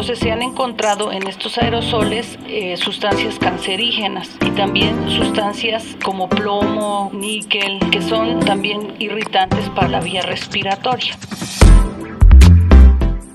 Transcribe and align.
Entonces 0.00 0.20
se 0.20 0.32
han 0.32 0.40
encontrado 0.40 1.12
en 1.12 1.26
estos 1.26 1.58
aerosoles 1.58 2.38
eh, 2.46 2.78
sustancias 2.78 3.38
cancerígenas 3.38 4.30
y 4.40 4.50
también 4.52 5.10
sustancias 5.10 5.94
como 6.02 6.26
plomo, 6.26 7.10
níquel, 7.12 7.78
que 7.90 8.00
son 8.00 8.40
también 8.40 8.94
irritantes 8.98 9.68
para 9.68 9.88
la 9.88 10.00
vía 10.00 10.22
respiratoria 10.22 11.18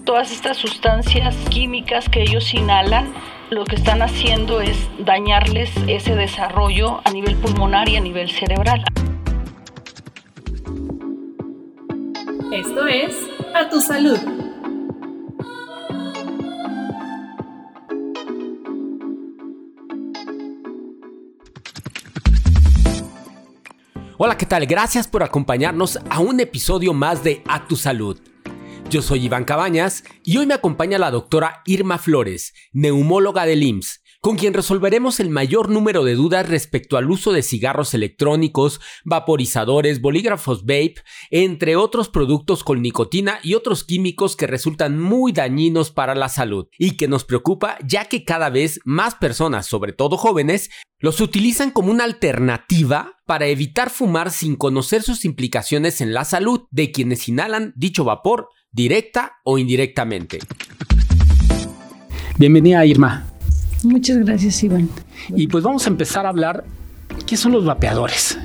todas 0.05 0.31
estas 0.31 0.57
sustancias 0.57 1.35
químicas 1.51 2.09
que 2.09 2.23
ellos 2.23 2.51
inhalan 2.53 3.13
lo 3.51 3.63
que 3.65 3.75
están 3.75 4.01
haciendo 4.01 4.59
es 4.61 4.75
dañarles 4.97 5.71
ese 5.87 6.15
desarrollo 6.15 6.99
a 7.03 7.11
nivel 7.11 7.35
pulmonar 7.35 7.89
y 7.89 7.95
a 7.95 8.01
nivel 8.01 8.31
cerebral. 8.31 8.83
Esto 12.51 12.87
es 12.87 13.15
A 13.53 13.69
Tu 13.69 13.81
Salud. 13.81 14.34
Hola, 24.17 24.37
¿qué 24.37 24.45
tal? 24.45 24.65
Gracias 24.65 25.09
por 25.09 25.23
acompañarnos 25.23 25.99
a 26.09 26.21
un 26.21 26.39
episodio 26.39 26.93
más 26.93 27.21
de 27.21 27.43
A 27.49 27.67
Tu 27.67 27.75
Salud. 27.75 28.17
Yo 28.89 29.01
soy 29.01 29.25
Iván 29.25 29.43
Cabañas 29.43 30.05
y 30.23 30.37
hoy 30.37 30.45
me 30.45 30.53
acompaña 30.53 30.97
la 30.97 31.11
doctora 31.11 31.61
Irma 31.65 31.97
Flores, 31.97 32.53
neumóloga 32.71 33.45
del 33.45 33.61
IMSS, 33.61 34.04
con 34.25 34.37
quien 34.37 34.55
resolveremos 34.55 35.19
el 35.19 35.29
mayor 35.29 35.69
número 35.69 36.03
de 36.03 36.15
dudas 36.15 36.49
respecto 36.49 36.97
al 36.97 37.11
uso 37.11 37.31
de 37.31 37.43
cigarros 37.43 37.93
electrónicos, 37.93 38.81
vaporizadores, 39.03 40.01
bolígrafos 40.01 40.63
vape, 40.63 40.95
entre 41.29 41.75
otros 41.75 42.09
productos 42.09 42.63
con 42.63 42.81
nicotina 42.81 43.37
y 43.43 43.53
otros 43.53 43.83
químicos 43.83 44.35
que 44.35 44.47
resultan 44.47 44.99
muy 44.99 45.31
dañinos 45.31 45.91
para 45.91 46.15
la 46.15 46.27
salud 46.27 46.65
y 46.79 46.97
que 46.97 47.07
nos 47.07 47.23
preocupa 47.23 47.77
ya 47.85 48.05
que 48.05 48.23
cada 48.23 48.49
vez 48.49 48.79
más 48.83 49.13
personas, 49.13 49.67
sobre 49.67 49.93
todo 49.93 50.17
jóvenes, 50.17 50.71
los 50.97 51.21
utilizan 51.21 51.69
como 51.69 51.91
una 51.91 52.05
alternativa 52.05 53.19
para 53.27 53.45
evitar 53.45 53.91
fumar 53.91 54.31
sin 54.31 54.55
conocer 54.55 55.03
sus 55.03 55.23
implicaciones 55.23 56.01
en 56.01 56.15
la 56.15 56.25
salud 56.25 56.61
de 56.71 56.91
quienes 56.91 57.29
inhalan 57.29 57.73
dicho 57.75 58.03
vapor 58.03 58.49
directa 58.71 59.33
o 59.43 59.59
indirectamente. 59.59 60.39
Bienvenida 62.39 62.83
Irma. 62.87 63.34
Muchas 63.85 64.17
gracias 64.17 64.63
Iván. 64.63 64.89
Y 65.29 65.47
pues 65.47 65.63
vamos 65.63 65.85
a 65.85 65.89
empezar 65.89 66.25
a 66.25 66.29
hablar, 66.29 66.65
¿qué 67.25 67.37
son 67.37 67.51
los 67.51 67.65
vapeadores? 67.65 68.37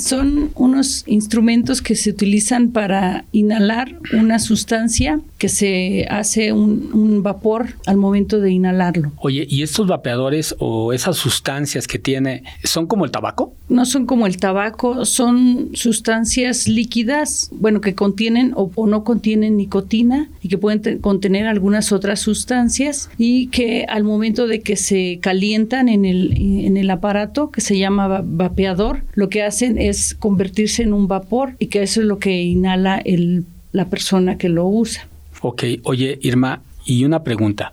Son 0.00 0.50
unos 0.54 1.04
instrumentos 1.06 1.82
que 1.82 1.94
se 1.94 2.10
utilizan 2.10 2.70
para 2.70 3.24
inhalar 3.32 3.98
una 4.12 4.38
sustancia 4.38 5.20
que 5.38 5.48
se 5.48 6.06
hace 6.10 6.52
un, 6.52 7.22
vapor 7.22 7.74
al 7.86 7.96
momento 7.96 8.40
de 8.40 8.50
inhalarlo. 8.50 9.12
Oye, 9.16 9.46
¿y 9.48 9.62
estos 9.62 9.86
vapeadores 9.86 10.54
o 10.58 10.92
esas 10.92 11.16
sustancias 11.16 11.86
que 11.86 11.98
tiene 11.98 12.44
son 12.64 12.86
como 12.86 13.04
el 13.04 13.10
tabaco? 13.10 13.54
No 13.68 13.84
son 13.84 14.06
como 14.06 14.26
el 14.26 14.38
tabaco, 14.38 15.04
son 15.04 15.70
sustancias 15.74 16.68
líquidas, 16.68 17.50
bueno, 17.52 17.80
que 17.80 17.94
contienen 17.94 18.52
o, 18.54 18.70
no 18.86 19.04
contienen 19.04 19.56
nicotina 19.56 20.30
y 20.42 20.48
que 20.48 20.58
pueden 20.58 20.98
contener 20.98 21.46
algunas 21.46 21.92
otras 21.92 22.20
sustancias 22.20 23.10
y 23.18 23.48
que 23.48 23.86
al 23.88 24.04
momento 24.04 24.46
de 24.46 24.60
que 24.60 24.76
se 24.76 25.18
calientan 25.20 25.88
en 25.88 26.04
el, 26.04 26.34
en 26.36 26.76
el 26.76 26.90
aparato 26.90 27.50
que 27.50 27.60
se 27.60 27.78
llama 27.78 28.22
vapeador, 28.24 29.04
lo 29.14 29.28
que 29.28 29.42
hacen 29.42 29.78
es 29.78 29.89
convertirse 30.18 30.82
en 30.82 30.92
un 30.92 31.08
vapor 31.08 31.54
y 31.58 31.66
que 31.66 31.82
eso 31.82 32.00
es 32.00 32.06
lo 32.06 32.18
que 32.18 32.42
inhala 32.42 32.98
el, 32.98 33.44
la 33.72 33.86
persona 33.86 34.38
que 34.38 34.48
lo 34.48 34.66
usa. 34.66 35.08
Ok, 35.42 35.64
oye 35.84 36.18
Irma, 36.22 36.62
y 36.84 37.04
una 37.04 37.22
pregunta. 37.22 37.72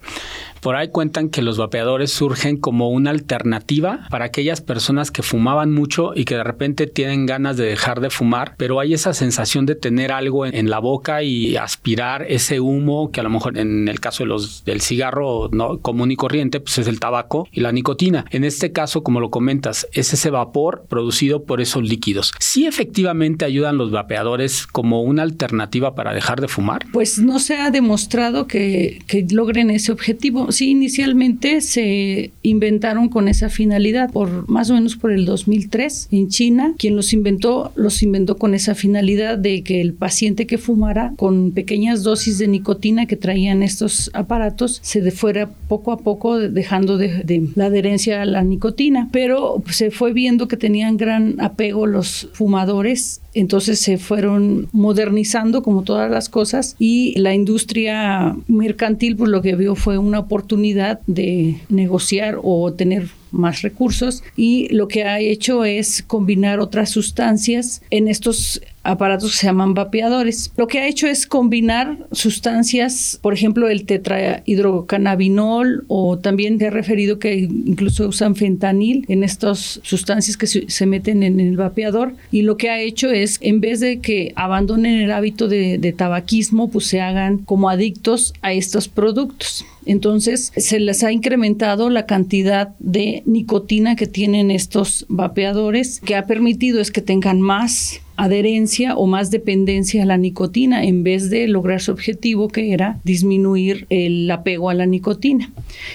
Por 0.68 0.76
ahí 0.76 0.90
cuentan 0.90 1.30
que 1.30 1.42
los 1.42 1.58
vapeadores 1.58 2.12
surgen 2.12 2.58
como 2.58 2.90
una 2.90 3.10
alternativa 3.10 4.06
para 4.10 4.26
aquellas 4.26 4.60
personas 4.60 5.12
que 5.12 5.24
fumaban 5.24 5.74
mucho 5.74 6.12
y 6.14 6.26
que 6.26 6.36
de 6.36 6.44
repente 6.44 6.88
tienen 6.88 7.26
ganas 7.26 7.56
de 7.56 7.64
dejar 7.64 8.02
de 8.02 8.10
fumar, 8.10 8.54
pero 8.58 8.82
hay 8.82 8.94
esa 8.94 9.14
sensación 9.14 9.66
de 9.66 9.76
tener 9.76 10.12
algo 10.12 10.46
en, 10.46 10.70
la 10.70 10.80
boca 10.80 11.24
y 11.24 11.56
aspirar 11.56 12.26
ese 12.28 12.60
humo 12.60 13.12
que 13.14 13.22
a 13.22 13.24
lo 13.24 13.30
mejor 13.30 13.58
en 13.58 13.88
el 13.88 14.02
caso 14.02 14.24
de 14.24 14.28
los 14.28 14.66
del 14.66 14.82
cigarro 14.82 15.50
común 15.82 16.12
y 16.12 16.18
corriente 16.18 16.60
pues 16.60 16.80
es 16.80 16.88
el 16.88 17.00
tabaco 17.00 17.48
y 17.54 17.62
la 17.62 17.72
nicotina. 17.72 18.26
En 18.32 18.44
este 18.44 18.74
caso, 18.74 19.04
como 19.04 19.22
lo 19.22 19.30
comentas, 19.30 19.88
es 19.94 20.12
ese 20.12 20.32
vapor 20.32 20.84
producido 20.90 21.46
por 21.46 21.62
esos 21.62 21.82
líquidos. 21.88 22.34
¿Sí 22.40 22.66
efectivamente 22.66 23.46
ayudan 23.46 23.78
los 23.78 23.92
vapeadores 23.92 24.68
como 24.68 25.02
una 25.02 25.24
alternativa 25.24 25.96
para 25.96 26.14
dejar 26.14 26.42
de 26.42 26.50
fumar? 26.50 26.86
Pues 26.92 27.20
no 27.20 27.40
se 27.40 27.56
ha 27.56 27.72
demostrado 27.72 28.48
que 28.48 29.00
logren 29.32 29.70
ese 29.70 29.94
objetivo 29.94 30.52
sí, 30.58 30.72
inicialmente 30.72 31.62
se 31.62 32.32
inventaron 32.42 33.10
con 33.10 33.28
esa 33.28 33.50
finalidad, 33.50 34.12
por 34.12 34.50
más 34.50 34.70
o 34.70 34.74
menos 34.74 34.96
por 34.96 35.12
el 35.12 35.26
2003 35.26 36.08
en 36.12 36.30
China. 36.30 36.74
Quien 36.78 36.96
los 36.96 37.14
inventó, 37.14 37.72
los 37.76 38.02
inventó 38.02 38.38
con 38.38 38.56
esa 38.56 38.74
finalidad 38.74 39.38
de 39.38 39.62
que 39.62 39.82
el 39.82 39.94
paciente 39.94 40.48
que 40.48 40.58
fumara 40.58 41.14
con 41.16 41.52
pequeñas 41.52 42.02
dosis 42.02 42.40
de 42.40 42.48
nicotina 42.48 43.06
que 43.06 43.16
traían 43.16 43.62
estos 43.62 44.10
aparatos 44.14 44.80
se 44.82 45.12
fuera 45.12 45.50
poco 45.68 45.92
a 45.92 46.00
poco 46.00 46.40
dejando 46.40 46.98
de, 46.98 47.48
la 47.56 47.66
adherencia 47.66 48.24
a 48.24 48.26
la 48.26 48.44
nicotina. 48.44 49.10
Pero 49.12 49.64
se 49.70 49.92
fue 49.92 50.12
viendo 50.12 50.48
que 50.48 50.58
tenían 50.58 50.98
gran 50.98 51.40
apego 51.40 51.86
los 51.86 52.30
fumadores 52.34 53.22
entonces 53.40 53.80
se 53.80 53.98
fueron 53.98 54.68
modernizando 54.72 55.64
como 55.64 55.84
todas 55.84 56.10
las 56.10 56.30
cosas 56.30 56.76
y 56.80 57.18
la 57.20 57.34
industria 57.34 58.36
mercantil 58.48 59.16
pues 59.16 59.30
lo 59.30 59.42
que 59.42 59.56
vio 59.56 59.76
fue 59.76 59.98
una 59.98 60.20
oportunidad 60.20 61.00
de 61.08 61.58
negociar 61.70 62.40
o 62.42 62.74
tener 62.74 63.10
más 63.32 63.62
recursos 63.62 64.24
y 64.36 64.74
lo 64.74 64.88
que 64.88 65.04
ha 65.04 65.20
hecho 65.20 65.66
es 65.66 66.04
combinar 66.06 66.60
otras 66.60 66.90
sustancias 66.90 67.82
en 67.90 68.08
estos 68.08 68.62
aparatos 68.88 69.32
que 69.32 69.38
se 69.38 69.48
llaman 69.48 69.74
vapeadores. 69.74 70.52
Lo 70.56 70.68
que 70.68 70.80
ha 70.80 70.88
hecho 70.88 71.08
es 71.08 71.28
combinar 71.28 71.98
sustancias, 72.12 73.20
por 73.22 73.34
ejemplo, 73.34 73.68
el 73.68 73.86
tetrahidrocannabinol 73.86 75.84
o 75.88 76.18
también 76.18 76.58
te 76.58 76.66
he 76.66 76.70
referido 76.70 77.20
que 77.20 77.36
incluso 77.36 78.08
usan 78.08 78.36
fentanil 78.36 79.04
en 79.10 79.24
estas 79.24 79.82
sustancias 79.84 80.38
que 80.38 80.48
se, 80.48 80.86
meten 80.88 81.24
en 81.24 81.42
el 81.42 81.58
vapeador 81.58 82.14
y 82.32 82.44
lo 82.44 82.56
que 82.56 82.70
ha 82.70 82.80
hecho 82.80 83.12
es, 83.12 83.40
en 83.42 83.60
vez 83.60 83.82
de 83.82 84.00
que 84.00 84.32
abandonen 84.36 85.02
el 85.02 85.12
hábito 85.12 85.50
de, 85.50 85.78
de 85.78 85.92
tabaquismo, 85.92 86.70
pues 86.70 86.86
se 86.86 87.02
hagan 87.02 87.40
como 87.40 87.70
adictos 87.70 88.34
a 88.42 88.54
estos 88.54 88.88
productos. 88.88 89.66
Entonces 89.86 90.54
se 90.56 90.80
les 90.80 91.04
ha 91.04 91.12
incrementado 91.12 91.90
la 91.90 92.06
cantidad 92.06 92.70
de 92.80 93.24
nicotina 93.26 93.98
que 93.98 94.08
tienen 94.08 94.50
estos 94.52 95.06
vapeadores, 95.10 96.00
que 96.02 96.16
ha 96.16 96.26
permitido 96.26 96.80
es 96.80 96.92
que 96.92 97.02
tengan 97.02 97.42
más 97.42 98.02
adherencia 98.18 98.96
o 98.96 99.08
más 99.08 99.32
dependencia 99.32 100.04
a 100.04 100.06
la 100.06 100.18
nicotina 100.18 100.84
en 100.84 101.04
vez 101.04 101.30
de 101.30 101.48
lograr 101.48 101.82
su 101.82 101.92
objetivo 101.92 102.48
que 102.48 102.74
era 102.74 103.00
disminuir 103.04 103.86
el 103.90 104.30
apego 104.30 104.70
a 104.70 104.74
la 104.74 104.86
nicotina. 104.86 105.52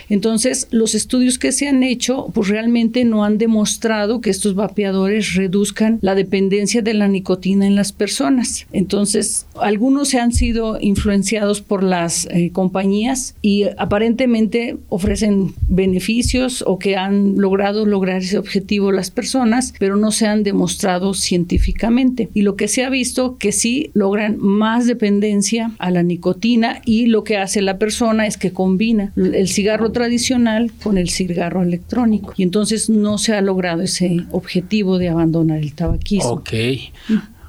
Entonces, 0.09 0.69
los 0.71 0.95
estudios 0.95 1.39
que 1.39 1.53
se 1.53 1.69
han 1.69 1.83
hecho 1.83 2.31
pues 2.33 2.49
realmente 2.49 3.05
no 3.05 3.25
han 3.25 3.39
demostrado 3.39 4.21
que 4.21 4.31
estos 4.31 4.55
vapeadores 4.55 5.35
reduzcan 5.35 5.99
la 6.01 6.15
dependencia 6.15 6.81
de 6.81 6.95
la 6.95 7.09
nicotina 7.09 7.67
en 7.67 7.75
las 7.75 7.93
personas. 7.93 8.67
Entonces, 8.73 9.47
algunos 9.61 10.09
se 10.09 10.21
han 10.21 10.33
sido 10.33 10.79
influenciados 10.81 11.61
por 11.61 11.83
las 11.83 12.27
eh, 12.27 12.51
compañías 12.53 13.35
y 13.43 13.65
aparentemente 13.77 14.77
ofrecen 14.89 15.55
beneficios 15.69 16.63
o 16.67 16.79
que 16.79 16.97
han 16.97 17.37
logrado 17.39 17.85
lograr 17.85 18.23
ese 18.23 18.39
objetivo 18.39 18.93
las 18.93 19.11
personas, 19.11 19.75
pero 19.79 19.97
no 19.97 20.13
se 20.13 20.27
han 20.27 20.43
demostrado 20.43 21.15
científicamente. 21.15 22.12
Y 22.35 22.43
lo 22.43 22.57
que 22.57 22.69
se 22.69 22.85
ha 22.85 22.91
visto 22.91 23.37
que 23.39 23.53
sí 23.53 23.91
logran 23.95 24.37
más 24.39 24.87
dependencia 24.87 25.73
a 25.79 25.91
la 25.91 26.03
nicotina 26.03 26.81
y 26.85 27.07
lo 27.07 27.25
que 27.25 27.37
hace 27.37 27.63
la 27.63 27.79
persona 27.79 28.27
es 28.27 28.37
que 28.37 28.53
combina 28.53 29.13
el 29.17 29.49
cigarro 29.49 29.93
tradicional 29.93 30.73
con 30.83 30.99
el 30.99 31.11
cigarro 31.11 31.63
electrónico. 31.63 32.35
Y 32.37 32.43
entonces 32.43 32.91
no 32.91 33.19
se 33.19 33.35
ha 33.35 33.41
logrado 33.41 33.83
ese 33.83 34.25
objetivo 34.31 34.99
de 34.99 35.09
abandonar 35.09 35.59
el 35.59 35.75
tabaquismo. 35.75 36.31
Ok. 36.31 36.53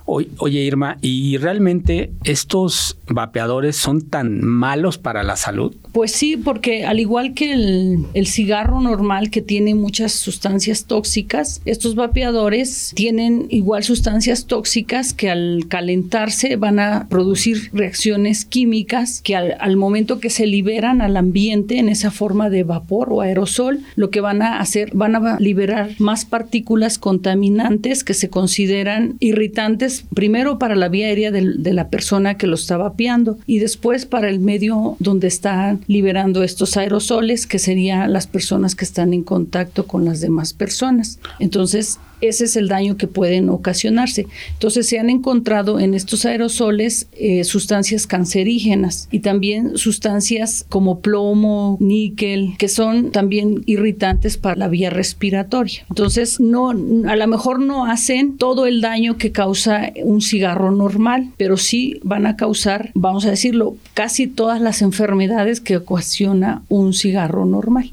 Oye, 0.05 0.61
Irma, 0.61 0.97
¿y 1.01 1.37
realmente 1.37 2.11
estos 2.23 2.97
vapeadores 3.07 3.77
son 3.77 4.01
tan 4.01 4.43
malos 4.43 4.97
para 4.97 5.23
la 5.23 5.37
salud? 5.37 5.73
Pues 5.93 6.11
sí, 6.11 6.35
porque 6.35 6.85
al 6.85 6.99
igual 6.99 7.33
que 7.33 7.53
el, 7.53 8.27
cigarro 8.27 8.81
normal 8.81 9.29
que 9.29 9.41
tiene 9.41 9.75
muchas 9.75 10.11
sustancias 10.11 10.85
tóxicas, 10.85 11.61
estos 11.65 11.95
vapeadores 11.95 12.91
tienen 12.95 13.45
igual 13.49 13.83
sustancias 13.83 14.45
tóxicas 14.47 15.13
que 15.13 15.29
al 15.29 15.65
calentarse 15.67 16.55
van 16.55 16.79
a 16.79 17.07
producir 17.09 17.69
reacciones 17.73 18.43
químicas 18.43 19.21
que 19.21 19.35
al, 19.35 19.55
al 19.59 19.77
momento 19.77 20.19
que 20.19 20.29
se 20.29 20.47
liberan 20.47 21.01
al 21.01 21.15
ambiente 21.15 21.77
en 21.77 21.89
esa 21.89 22.11
forma 22.11 22.49
de 22.49 22.63
vapor 22.63 23.09
o 23.11 23.21
aerosol, 23.21 23.81
lo 23.95 24.09
que 24.09 24.21
van 24.21 24.41
a 24.41 24.59
hacer, 24.59 24.89
van 24.93 25.15
a 25.15 25.39
liberar 25.39 25.91
más 25.99 26.25
partículas 26.25 26.97
contaminantes 26.97 28.03
que 28.03 28.13
se 28.13 28.29
consideran 28.29 29.15
irritantes 29.19 29.92
Primero 30.13 30.59
para 30.59 30.75
la 30.75 30.89
vía 30.89 31.07
aérea 31.07 31.31
de, 31.31 31.53
de 31.57 31.73
la 31.73 31.89
persona 31.89 32.37
que 32.37 32.47
lo 32.47 32.55
está 32.55 32.77
vapeando 32.77 33.37
y 33.45 33.59
después 33.59 34.05
para 34.05 34.29
el 34.29 34.39
medio 34.39 34.95
donde 34.99 35.27
están 35.27 35.81
liberando 35.87 36.43
estos 36.43 36.77
aerosoles, 36.77 37.47
que 37.47 37.59
serían 37.59 38.11
las 38.11 38.27
personas 38.27 38.75
que 38.75 38.85
están 38.85 39.13
en 39.13 39.23
contacto 39.23 39.85
con 39.85 40.05
las 40.05 40.21
demás 40.21 40.53
personas. 40.53 41.19
Entonces, 41.39 41.99
ese 42.27 42.45
es 42.45 42.55
el 42.55 42.67
daño 42.67 42.97
que 42.97 43.07
pueden 43.07 43.49
ocasionarse. 43.49 44.27
Entonces 44.53 44.87
se 44.87 44.99
han 44.99 45.09
encontrado 45.09 45.79
en 45.79 45.93
estos 45.93 46.25
aerosoles 46.25 47.07
eh, 47.13 47.43
sustancias 47.43 48.07
cancerígenas 48.07 49.07
y 49.11 49.19
también 49.19 49.77
sustancias 49.77 50.65
como 50.69 50.99
plomo, 50.99 51.77
níquel, 51.79 52.55
que 52.57 52.67
son 52.67 53.11
también 53.11 53.63
irritantes 53.65 54.37
para 54.37 54.55
la 54.55 54.67
vía 54.67 54.89
respiratoria. 54.89 55.85
Entonces 55.89 56.39
no, 56.39 56.69
a 56.69 57.15
lo 57.15 57.27
mejor 57.27 57.59
no 57.59 57.85
hacen 57.85 58.37
todo 58.37 58.65
el 58.65 58.81
daño 58.81 59.17
que 59.17 59.31
causa 59.31 59.91
un 60.03 60.21
cigarro 60.21 60.71
normal, 60.71 61.31
pero 61.37 61.57
sí 61.57 61.99
van 62.03 62.25
a 62.25 62.35
causar, 62.35 62.91
vamos 62.93 63.25
a 63.25 63.29
decirlo, 63.29 63.75
casi 63.93 64.27
todas 64.27 64.61
las 64.61 64.81
enfermedades 64.81 65.59
que 65.59 65.77
ocasiona 65.77 66.63
un 66.69 66.93
cigarro 66.93 67.45
normal. 67.45 67.91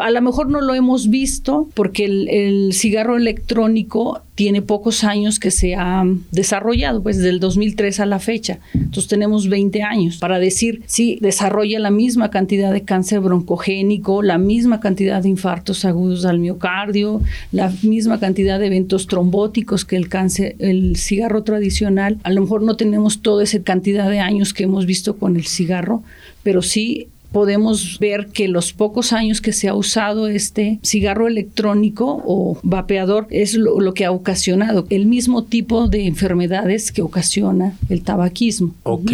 A 0.00 0.10
lo 0.10 0.20
mejor 0.20 0.50
no 0.50 0.60
lo 0.60 0.74
hemos 0.74 1.08
visto 1.08 1.68
porque 1.74 2.04
el, 2.04 2.72
cigarro 2.74 3.16
electrónico 3.16 4.20
tiene 4.34 4.60
pocos 4.62 5.04
años 5.04 5.38
que 5.38 5.50
se 5.50 5.74
ha 5.74 6.04
desarrollado, 6.30 7.02
pues 7.02 7.18
del 7.18 7.40
2003 7.40 8.00
a 8.00 8.06
la 8.06 8.18
fecha. 8.18 8.58
Entonces 8.74 9.08
tenemos 9.08 9.48
20 9.48 9.82
años 9.82 10.18
para 10.18 10.38
decir 10.38 10.82
si 10.86 11.16
desarrolla 11.20 11.78
la 11.78 11.90
misma 11.90 12.30
cantidad 12.30 12.72
de 12.72 12.82
cáncer 12.82 13.20
broncogénico, 13.20 14.22
la 14.22 14.38
misma 14.38 14.80
cantidad 14.80 15.22
de 15.22 15.30
infartos 15.30 15.84
agudos 15.84 16.26
al 16.26 16.38
miocardio, 16.38 17.22
la 17.50 17.72
misma 17.82 18.20
cantidad 18.20 18.58
de 18.58 18.66
eventos 18.66 19.06
trombóticos 19.06 19.84
que 19.84 19.96
el 19.96 20.08
cáncer, 20.08 20.56
el 20.58 20.96
cigarro 20.96 21.42
tradicional. 21.42 22.18
A 22.22 22.30
lo 22.30 22.42
mejor 22.42 22.62
no 22.62 22.76
tenemos 22.76 23.22
toda 23.22 23.44
esa 23.44 23.62
cantidad 23.62 24.10
de 24.10 24.20
años 24.20 24.52
que 24.52 24.64
hemos 24.64 24.84
visto 24.84 25.16
con 25.16 25.36
el 25.36 25.46
cigarro, 25.46 26.02
pero 26.42 26.60
sí 26.62 27.08
podemos 27.32 27.98
ver 27.98 28.28
que 28.28 28.48
los 28.48 28.72
pocos 28.72 29.12
años 29.12 29.40
que 29.40 29.52
se 29.52 29.68
ha 29.68 29.74
usado 29.74 30.28
este 30.28 30.78
cigarro 30.82 31.28
electrónico 31.28 32.22
o 32.24 32.58
vapeador 32.62 33.26
es 33.30 33.54
lo, 33.54 33.94
que 33.94 34.04
ha 34.04 34.12
ocasionado 34.12 34.86
el 34.90 35.06
mismo 35.06 35.44
tipo 35.44 35.88
de 35.88 36.06
enfermedades 36.06 36.92
que 36.92 37.02
ocasiona 37.02 37.74
el 37.88 38.02
tabaquismo. 38.02 38.74
Ok, 38.84 39.12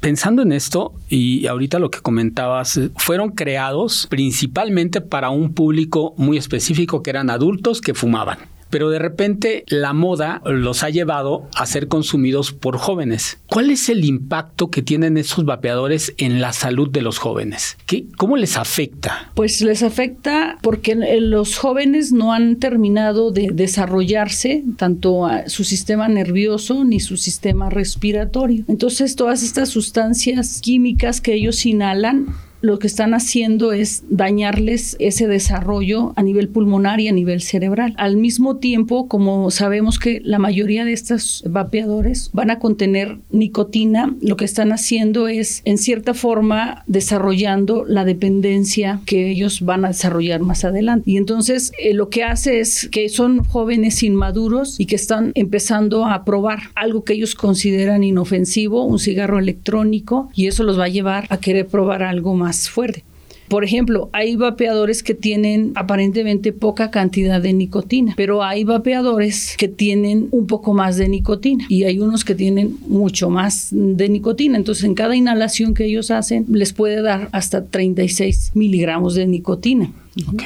pensando 0.00 0.42
en 0.42 0.52
esto 0.52 0.92
y 1.08 1.46
ahorita 1.46 1.78
lo 1.78 1.90
que 1.90 2.00
comentabas, 2.00 2.76
eh, 2.76 2.90
fueron 2.96 3.30
creados 3.30 4.06
principalmente 4.10 5.00
para 5.00 5.30
un 5.30 5.52
público 5.52 6.14
muy 6.16 6.36
específico 6.36 7.02
que 7.02 7.10
eran 7.10 7.30
adultos 7.30 7.80
que 7.80 7.94
fumaban 7.94 8.38
pero 8.70 8.90
de 8.90 8.98
repente 8.98 9.64
la 9.68 9.92
moda 9.92 10.42
los 10.44 10.82
ha 10.82 10.90
llevado 10.90 11.48
a 11.54 11.66
ser 11.66 11.88
consumidos 11.88 12.52
por 12.52 12.78
jóvenes. 12.78 13.38
¿Cuál 13.46 13.70
es 13.70 13.88
el 13.88 14.04
impacto 14.04 14.70
que 14.70 14.82
tienen 14.82 15.16
esos 15.16 15.44
vapeadores 15.44 16.14
en 16.18 16.40
la 16.40 16.52
salud 16.52 16.90
de 16.90 17.02
los 17.02 17.18
jóvenes? 17.18 17.76
¿Qué, 17.86 18.06
¿Cómo 18.16 18.36
les 18.36 18.56
afecta? 18.56 19.30
Pues 19.34 19.60
les 19.60 19.82
afecta 19.82 20.58
porque 20.62 20.94
los 20.94 21.56
jóvenes 21.56 22.12
no 22.12 22.32
han 22.32 22.56
terminado 22.56 23.30
de 23.30 23.50
desarrollarse 23.52 24.64
tanto 24.76 25.28
su 25.46 25.64
sistema 25.64 26.08
nervioso 26.08 26.84
ni 26.84 27.00
su 27.00 27.16
sistema 27.16 27.70
respiratorio. 27.70 28.64
Entonces 28.68 29.16
todas 29.16 29.42
estas 29.42 29.68
sustancias 29.68 30.60
químicas 30.60 31.20
que 31.20 31.34
ellos 31.34 31.64
inhalan 31.66 32.26
lo 32.60 32.78
que 32.78 32.86
están 32.86 33.14
haciendo 33.14 33.72
es 33.72 34.04
dañarles 34.08 34.96
ese 34.98 35.26
desarrollo 35.26 36.12
a 36.16 36.22
nivel 36.22 36.48
pulmonar 36.48 37.00
y 37.00 37.08
a 37.08 37.12
nivel 37.12 37.40
cerebral. 37.40 37.94
Al 37.96 38.16
mismo 38.16 38.56
tiempo, 38.56 39.08
como 39.08 39.50
sabemos 39.50 39.98
que 39.98 40.20
la 40.24 40.38
mayoría 40.38 40.84
de 40.84 40.92
estos 40.92 41.44
vapeadores 41.48 42.30
van 42.32 42.50
a 42.50 42.58
contener 42.58 43.18
nicotina, 43.30 44.14
lo 44.20 44.36
que 44.36 44.44
están 44.44 44.72
haciendo 44.72 45.28
es, 45.28 45.62
en 45.64 45.78
cierta 45.78 46.14
forma, 46.14 46.82
desarrollando 46.86 47.84
la 47.86 48.04
dependencia 48.04 49.00
que 49.06 49.30
ellos 49.30 49.60
van 49.60 49.84
a 49.84 49.88
desarrollar 49.88 50.40
más 50.40 50.64
adelante. 50.64 51.10
Y 51.10 51.16
entonces 51.16 51.72
eh, 51.78 51.94
lo 51.94 52.08
que 52.08 52.24
hace 52.24 52.60
es 52.60 52.88
que 52.90 53.08
son 53.08 53.44
jóvenes 53.44 54.02
inmaduros 54.02 54.80
y 54.80 54.86
que 54.86 54.96
están 54.96 55.32
empezando 55.34 56.06
a 56.06 56.24
probar 56.24 56.58
algo 56.74 57.04
que 57.04 57.12
ellos 57.12 57.34
consideran 57.34 58.02
inofensivo, 58.02 58.84
un 58.84 58.98
cigarro 58.98 59.38
electrónico, 59.38 60.30
y 60.34 60.46
eso 60.46 60.64
los 60.64 60.78
va 60.78 60.84
a 60.84 60.88
llevar 60.88 61.26
a 61.30 61.38
querer 61.38 61.66
probar 61.66 62.02
algo 62.02 62.34
más 62.34 62.47
fuerte. 62.52 63.04
Por 63.48 63.64
ejemplo, 63.64 64.10
hay 64.12 64.36
vapeadores 64.36 65.02
que 65.02 65.14
tienen 65.14 65.72
aparentemente 65.74 66.52
poca 66.52 66.90
cantidad 66.90 67.40
de 67.40 67.54
nicotina, 67.54 68.12
pero 68.16 68.44
hay 68.44 68.64
vapeadores 68.64 69.54
que 69.56 69.68
tienen 69.68 70.28
un 70.30 70.46
poco 70.46 70.74
más 70.74 70.98
de 70.98 71.08
nicotina 71.08 71.64
y 71.68 71.84
hay 71.84 71.98
unos 71.98 72.24
que 72.24 72.34
tienen 72.34 72.76
mucho 72.86 73.30
más 73.30 73.68
de 73.70 74.08
nicotina. 74.08 74.58
Entonces, 74.58 74.84
en 74.84 74.94
cada 74.94 75.16
inhalación 75.16 75.72
que 75.72 75.86
ellos 75.86 76.10
hacen, 76.10 76.44
les 76.50 76.74
puede 76.74 77.00
dar 77.00 77.30
hasta 77.32 77.64
36 77.64 78.52
miligramos 78.54 79.14
de 79.14 79.26
nicotina. 79.26 79.90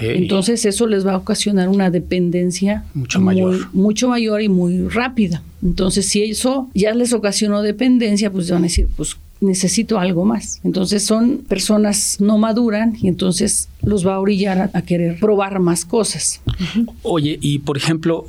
Entonces 0.03 0.67
eso 0.67 0.87
les 0.87 1.07
va 1.07 1.15
a 1.15 1.17
ocasionar 1.17 1.71
una 1.71 1.89
dependencia 1.89 2.85
mucho 2.93 3.21
mayor. 3.23 3.69
mucho 3.73 4.09
mayor 4.09 4.43
y 4.43 4.51
muy 4.51 4.87
rápida. 4.89 5.43
Entonces 5.63 6.07
si 6.07 6.23
eso 6.23 6.69
ya 6.75 6.95
les 6.95 7.15
ocasionó 7.15 7.63
dependencia, 7.63 8.31
pues 8.31 8.51
van 8.51 8.61
a 8.61 8.63
decir, 8.65 8.89
pues 8.95 9.17
necesito 9.43 9.99
algo 9.99 10.25
más. 10.25 10.61
Entonces 10.65 11.05
son 11.05 11.39
personas 11.49 12.19
no 12.21 12.39
maduran 12.39 12.97
y 13.01 13.09
entonces 13.09 13.69
los 13.83 14.07
va 14.07 14.15
a 14.15 14.21
orillar 14.21 14.71
a, 14.73 14.83
querer 14.83 15.19
probar 15.19 15.59
más 15.61 15.85
cosas. 15.85 16.41
Oye, 17.03 17.39
y 17.41 17.59
por 17.59 17.77
ejemplo, 17.77 18.27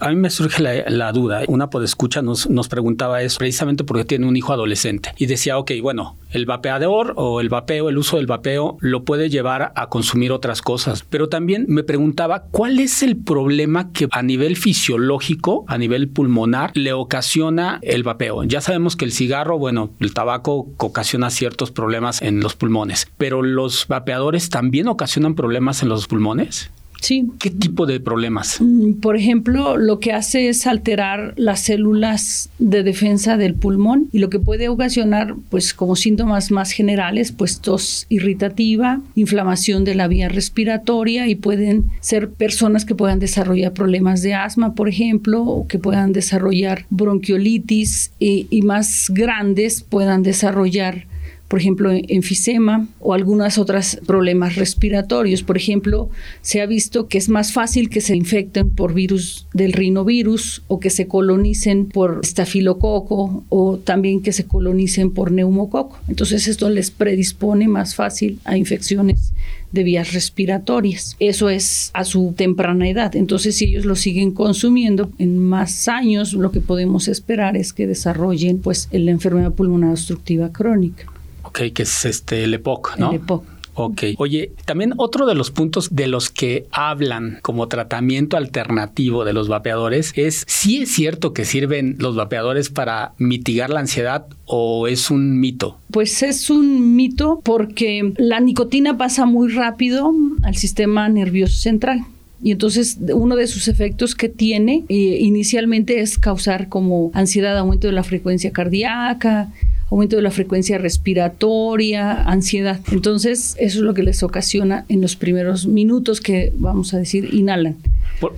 a 0.00 0.08
mí 0.10 0.16
me 0.16 0.30
surge 0.30 0.62
la, 0.62 1.12
duda. 1.12 1.42
Una 1.48 1.70
podescucha 1.70 2.22
nos, 2.22 2.48
nos 2.48 2.68
preguntaba 2.68 3.22
eso 3.22 3.38
precisamente 3.38 3.84
porque 3.84 4.04
tiene 4.04 4.26
un 4.26 4.36
hijo 4.36 4.52
adolescente 4.52 5.12
y 5.16 5.26
decía, 5.26 5.58
ok, 5.58 5.72
bueno, 5.82 6.18
el 6.30 6.46
vapeador 6.46 7.14
o 7.16 7.40
el 7.40 7.48
vapeo, 7.48 7.88
el 7.88 7.98
uso 7.98 8.16
del 8.16 8.26
vapeo 8.26 8.76
lo 8.80 9.04
puede 9.04 9.28
llevar 9.30 9.72
a 9.74 9.88
consumir 9.88 10.32
otras 10.32 10.62
cosas. 10.62 11.04
Pero 11.08 11.28
también 11.28 11.64
me 11.68 11.82
preguntaba 11.82 12.44
cuál 12.50 12.78
es 12.78 13.02
el 13.02 13.16
problema 13.16 13.92
que 13.92 14.08
a 14.10 14.22
nivel 14.22 14.56
fisiológico, 14.56 15.64
a 15.66 15.78
nivel 15.78 16.08
pulmonar, 16.08 16.70
le 16.74 16.92
ocasiona 16.92 17.78
el 17.82 18.02
vapeo. 18.02 18.44
Ya 18.44 18.60
sabemos 18.60 18.96
que 18.96 19.04
el 19.04 19.12
cigarro, 19.12 19.58
bueno, 19.58 19.90
el 20.00 20.14
tabaco 20.14 20.68
ocasiona 20.78 21.30
ciertos 21.30 21.70
problemas 21.70 22.22
en 22.22 22.40
los 22.40 22.54
pulmones, 22.54 23.08
pero 23.18 23.42
los 23.42 23.86
vapeadores 23.88 24.50
también 24.50 24.88
ocasionan 24.88 25.34
problemas 25.34 25.82
en 25.82 25.88
los 25.88 26.06
pulmones. 26.06 26.70
Sí. 27.00 27.28
¿Qué 27.38 27.50
tipo 27.50 27.86
de 27.86 27.98
problemas? 27.98 28.58
Mm, 28.60 28.94
por 28.94 29.16
ejemplo, 29.16 29.76
lo 29.76 29.98
que 30.00 30.12
hace 30.12 30.48
es 30.48 30.66
alterar 30.66 31.34
las 31.36 31.60
células 31.60 32.50
de 32.58 32.82
defensa 32.82 33.36
del 33.36 33.54
pulmón 33.54 34.08
y 34.12 34.18
lo 34.18 34.30
que 34.30 34.38
puede 34.38 34.68
ocasionar, 34.68 35.34
pues 35.48 35.74
como 35.74 35.96
síntomas 35.96 36.50
más 36.50 36.72
generales, 36.72 37.32
pues 37.32 37.60
tos 37.60 38.06
irritativa, 38.08 39.00
inflamación 39.14 39.84
de 39.84 39.94
la 39.94 40.08
vía 40.08 40.28
respiratoria 40.28 41.26
y 41.28 41.34
pueden 41.34 41.86
ser 42.00 42.30
personas 42.30 42.84
que 42.84 42.94
puedan 42.94 43.18
desarrollar 43.18 43.72
problemas 43.72 44.22
de 44.22 44.34
asma, 44.34 44.74
por 44.74 44.88
ejemplo, 44.88 45.42
o 45.42 45.66
que 45.66 45.78
puedan 45.78 46.12
desarrollar 46.12 46.86
bronquiolitis 46.90 48.12
y, 48.18 48.46
y 48.50 48.62
más 48.62 49.06
grandes 49.10 49.82
puedan 49.82 50.22
desarrollar 50.22 51.09
por 51.50 51.58
ejemplo, 51.58 51.90
enfisema 51.92 52.86
o 53.00 53.12
algunas 53.12 53.58
otras 53.58 53.98
problemas 54.06 54.54
respiratorios. 54.54 55.42
Por 55.42 55.56
ejemplo, 55.56 56.08
se 56.42 56.60
ha 56.60 56.66
visto 56.66 57.08
que 57.08 57.18
es 57.18 57.28
más 57.28 57.52
fácil 57.52 57.90
que 57.90 58.00
se 58.00 58.14
infecten 58.14 58.70
por 58.70 58.94
virus 58.94 59.48
del 59.52 59.72
rinovirus 59.72 60.62
o 60.68 60.78
que 60.78 60.90
se 60.90 61.08
colonicen 61.08 61.86
por 61.86 62.20
estafilococo 62.22 63.42
o 63.48 63.78
también 63.78 64.22
que 64.22 64.30
se 64.30 64.44
colonicen 64.44 65.10
por 65.10 65.32
neumococo. 65.32 65.98
Entonces 66.06 66.46
esto 66.46 66.70
les 66.70 66.92
predispone 66.92 67.66
más 67.66 67.96
fácil 67.96 68.38
a 68.44 68.56
infecciones 68.56 69.32
de 69.72 69.82
vías 69.82 70.12
respiratorias. 70.12 71.16
Eso 71.18 71.48
es 71.48 71.90
a 71.94 72.04
su 72.04 72.32
temprana 72.36 72.88
edad. 72.88 73.16
Entonces, 73.16 73.56
si 73.56 73.64
ellos 73.64 73.86
lo 73.86 73.96
siguen 73.96 74.30
consumiendo 74.30 75.10
en 75.18 75.36
más 75.40 75.88
años, 75.88 76.32
lo 76.32 76.52
que 76.52 76.60
podemos 76.60 77.08
esperar 77.08 77.56
es 77.56 77.72
que 77.72 77.88
desarrollen 77.88 78.60
pues 78.60 78.88
la 78.92 79.10
enfermedad 79.10 79.52
pulmonar 79.52 79.90
obstructiva 79.90 80.52
crónica. 80.52 81.06
Ok, 81.50 81.62
que 81.74 81.82
es 81.82 82.04
este 82.04 82.44
el 82.44 82.54
EPOC, 82.54 82.96
¿no? 82.96 83.10
El 83.10 83.16
EPOC. 83.16 83.44
Ok. 83.74 84.02
Oye, 84.18 84.52
también 84.66 84.94
otro 84.98 85.26
de 85.26 85.34
los 85.34 85.50
puntos 85.50 85.94
de 85.96 86.06
los 86.06 86.30
que 86.30 86.66
hablan 86.70 87.38
como 87.42 87.66
tratamiento 87.66 88.36
alternativo 88.36 89.24
de 89.24 89.32
los 89.32 89.48
vapeadores 89.48 90.12
es 90.16 90.44
si 90.46 90.82
es 90.82 90.90
cierto 90.92 91.32
que 91.32 91.44
sirven 91.44 91.96
los 91.98 92.14
vapeadores 92.14 92.68
para 92.68 93.14
mitigar 93.18 93.70
la 93.70 93.80
ansiedad 93.80 94.26
o 94.46 94.86
es 94.86 95.10
un 95.10 95.40
mito. 95.40 95.78
Pues 95.90 96.22
es 96.22 96.50
un 96.50 96.94
mito 96.94 97.40
porque 97.42 98.12
la 98.16 98.38
nicotina 98.38 98.96
pasa 98.96 99.26
muy 99.26 99.52
rápido 99.52 100.12
al 100.42 100.56
sistema 100.56 101.08
nervioso 101.08 101.58
central. 101.58 102.04
Y 102.42 102.52
entonces 102.52 102.98
uno 103.12 103.36
de 103.36 103.46
sus 103.46 103.68
efectos 103.68 104.14
que 104.14 104.28
tiene 104.28 104.84
eh, 104.88 104.94
inicialmente 104.94 106.00
es 106.00 106.16
causar 106.16 106.68
como 106.68 107.10
ansiedad, 107.12 107.58
aumento 107.58 107.86
de 107.86 107.92
la 107.92 108.02
frecuencia 108.02 108.50
cardíaca, 108.50 109.50
aumento 109.90 110.16
de 110.16 110.22
la 110.22 110.30
frecuencia 110.30 110.78
respiratoria, 110.78 112.22
ansiedad. 112.22 112.80
Entonces, 112.92 113.56
eso 113.58 113.78
es 113.78 113.84
lo 113.84 113.94
que 113.94 114.02
les 114.02 114.22
ocasiona 114.22 114.84
en 114.88 115.00
los 115.00 115.16
primeros 115.16 115.66
minutos 115.66 116.20
que, 116.20 116.52
vamos 116.56 116.94
a 116.94 116.98
decir, 116.98 117.34
inhalan. 117.34 117.76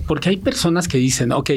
porque 0.07 0.29
hay 0.29 0.37
personas 0.37 0.87
que 0.87 0.97
dicen, 0.97 1.31
ok, 1.31 1.51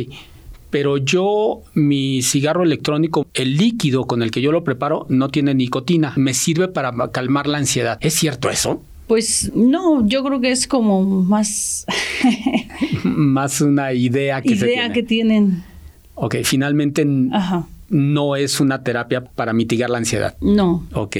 pero 0.70 0.98
yo 0.98 1.62
mi 1.74 2.22
cigarro 2.22 2.62
electrónico, 2.62 3.26
el 3.34 3.56
líquido 3.56 4.04
con 4.06 4.22
el 4.22 4.30
que 4.30 4.42
yo 4.42 4.52
lo 4.52 4.64
preparo 4.64 5.06
no 5.08 5.30
tiene 5.30 5.54
nicotina, 5.54 6.12
me 6.16 6.34
sirve 6.34 6.68
para 6.68 6.92
calmar 7.12 7.46
la 7.46 7.58
ansiedad. 7.58 7.98
¿Es 8.00 8.14
cierto 8.14 8.50
eso? 8.50 8.82
Pues 9.06 9.52
no, 9.54 10.06
yo 10.06 10.24
creo 10.24 10.40
que 10.40 10.50
es 10.50 10.66
como 10.66 11.02
más... 11.02 11.86
más 13.04 13.60
una 13.60 13.92
idea 13.92 14.42
que 14.42 14.52
idea 14.52 14.92
que 14.92 15.02
tienen. 15.02 15.62
Ok, 16.14 16.36
finalmente 16.42 17.06
no 17.88 18.36
es 18.36 18.60
una 18.60 18.82
terapia 18.82 19.24
para 19.24 19.52
mitigar 19.52 19.90
la 19.90 19.98
ansiedad. 19.98 20.36
No. 20.40 20.86
Ok. 20.92 21.16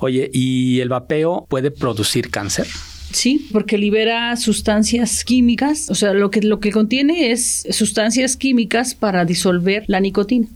Oye, 0.00 0.30
¿y 0.32 0.80
el 0.80 0.88
vapeo 0.88 1.46
puede 1.48 1.70
producir 1.70 2.30
cáncer? 2.30 2.66
Sí, 3.10 3.48
porque 3.52 3.78
libera 3.78 4.36
sustancias 4.36 5.24
químicas, 5.24 5.88
o 5.90 5.94
sea, 5.94 6.12
lo 6.12 6.30
que, 6.30 6.42
lo 6.42 6.60
que 6.60 6.72
contiene 6.72 7.30
es 7.32 7.66
sustancias 7.70 8.36
químicas 8.36 8.94
para 8.94 9.24
disolver 9.24 9.84
la 9.86 10.00
nicotina. 10.00 10.46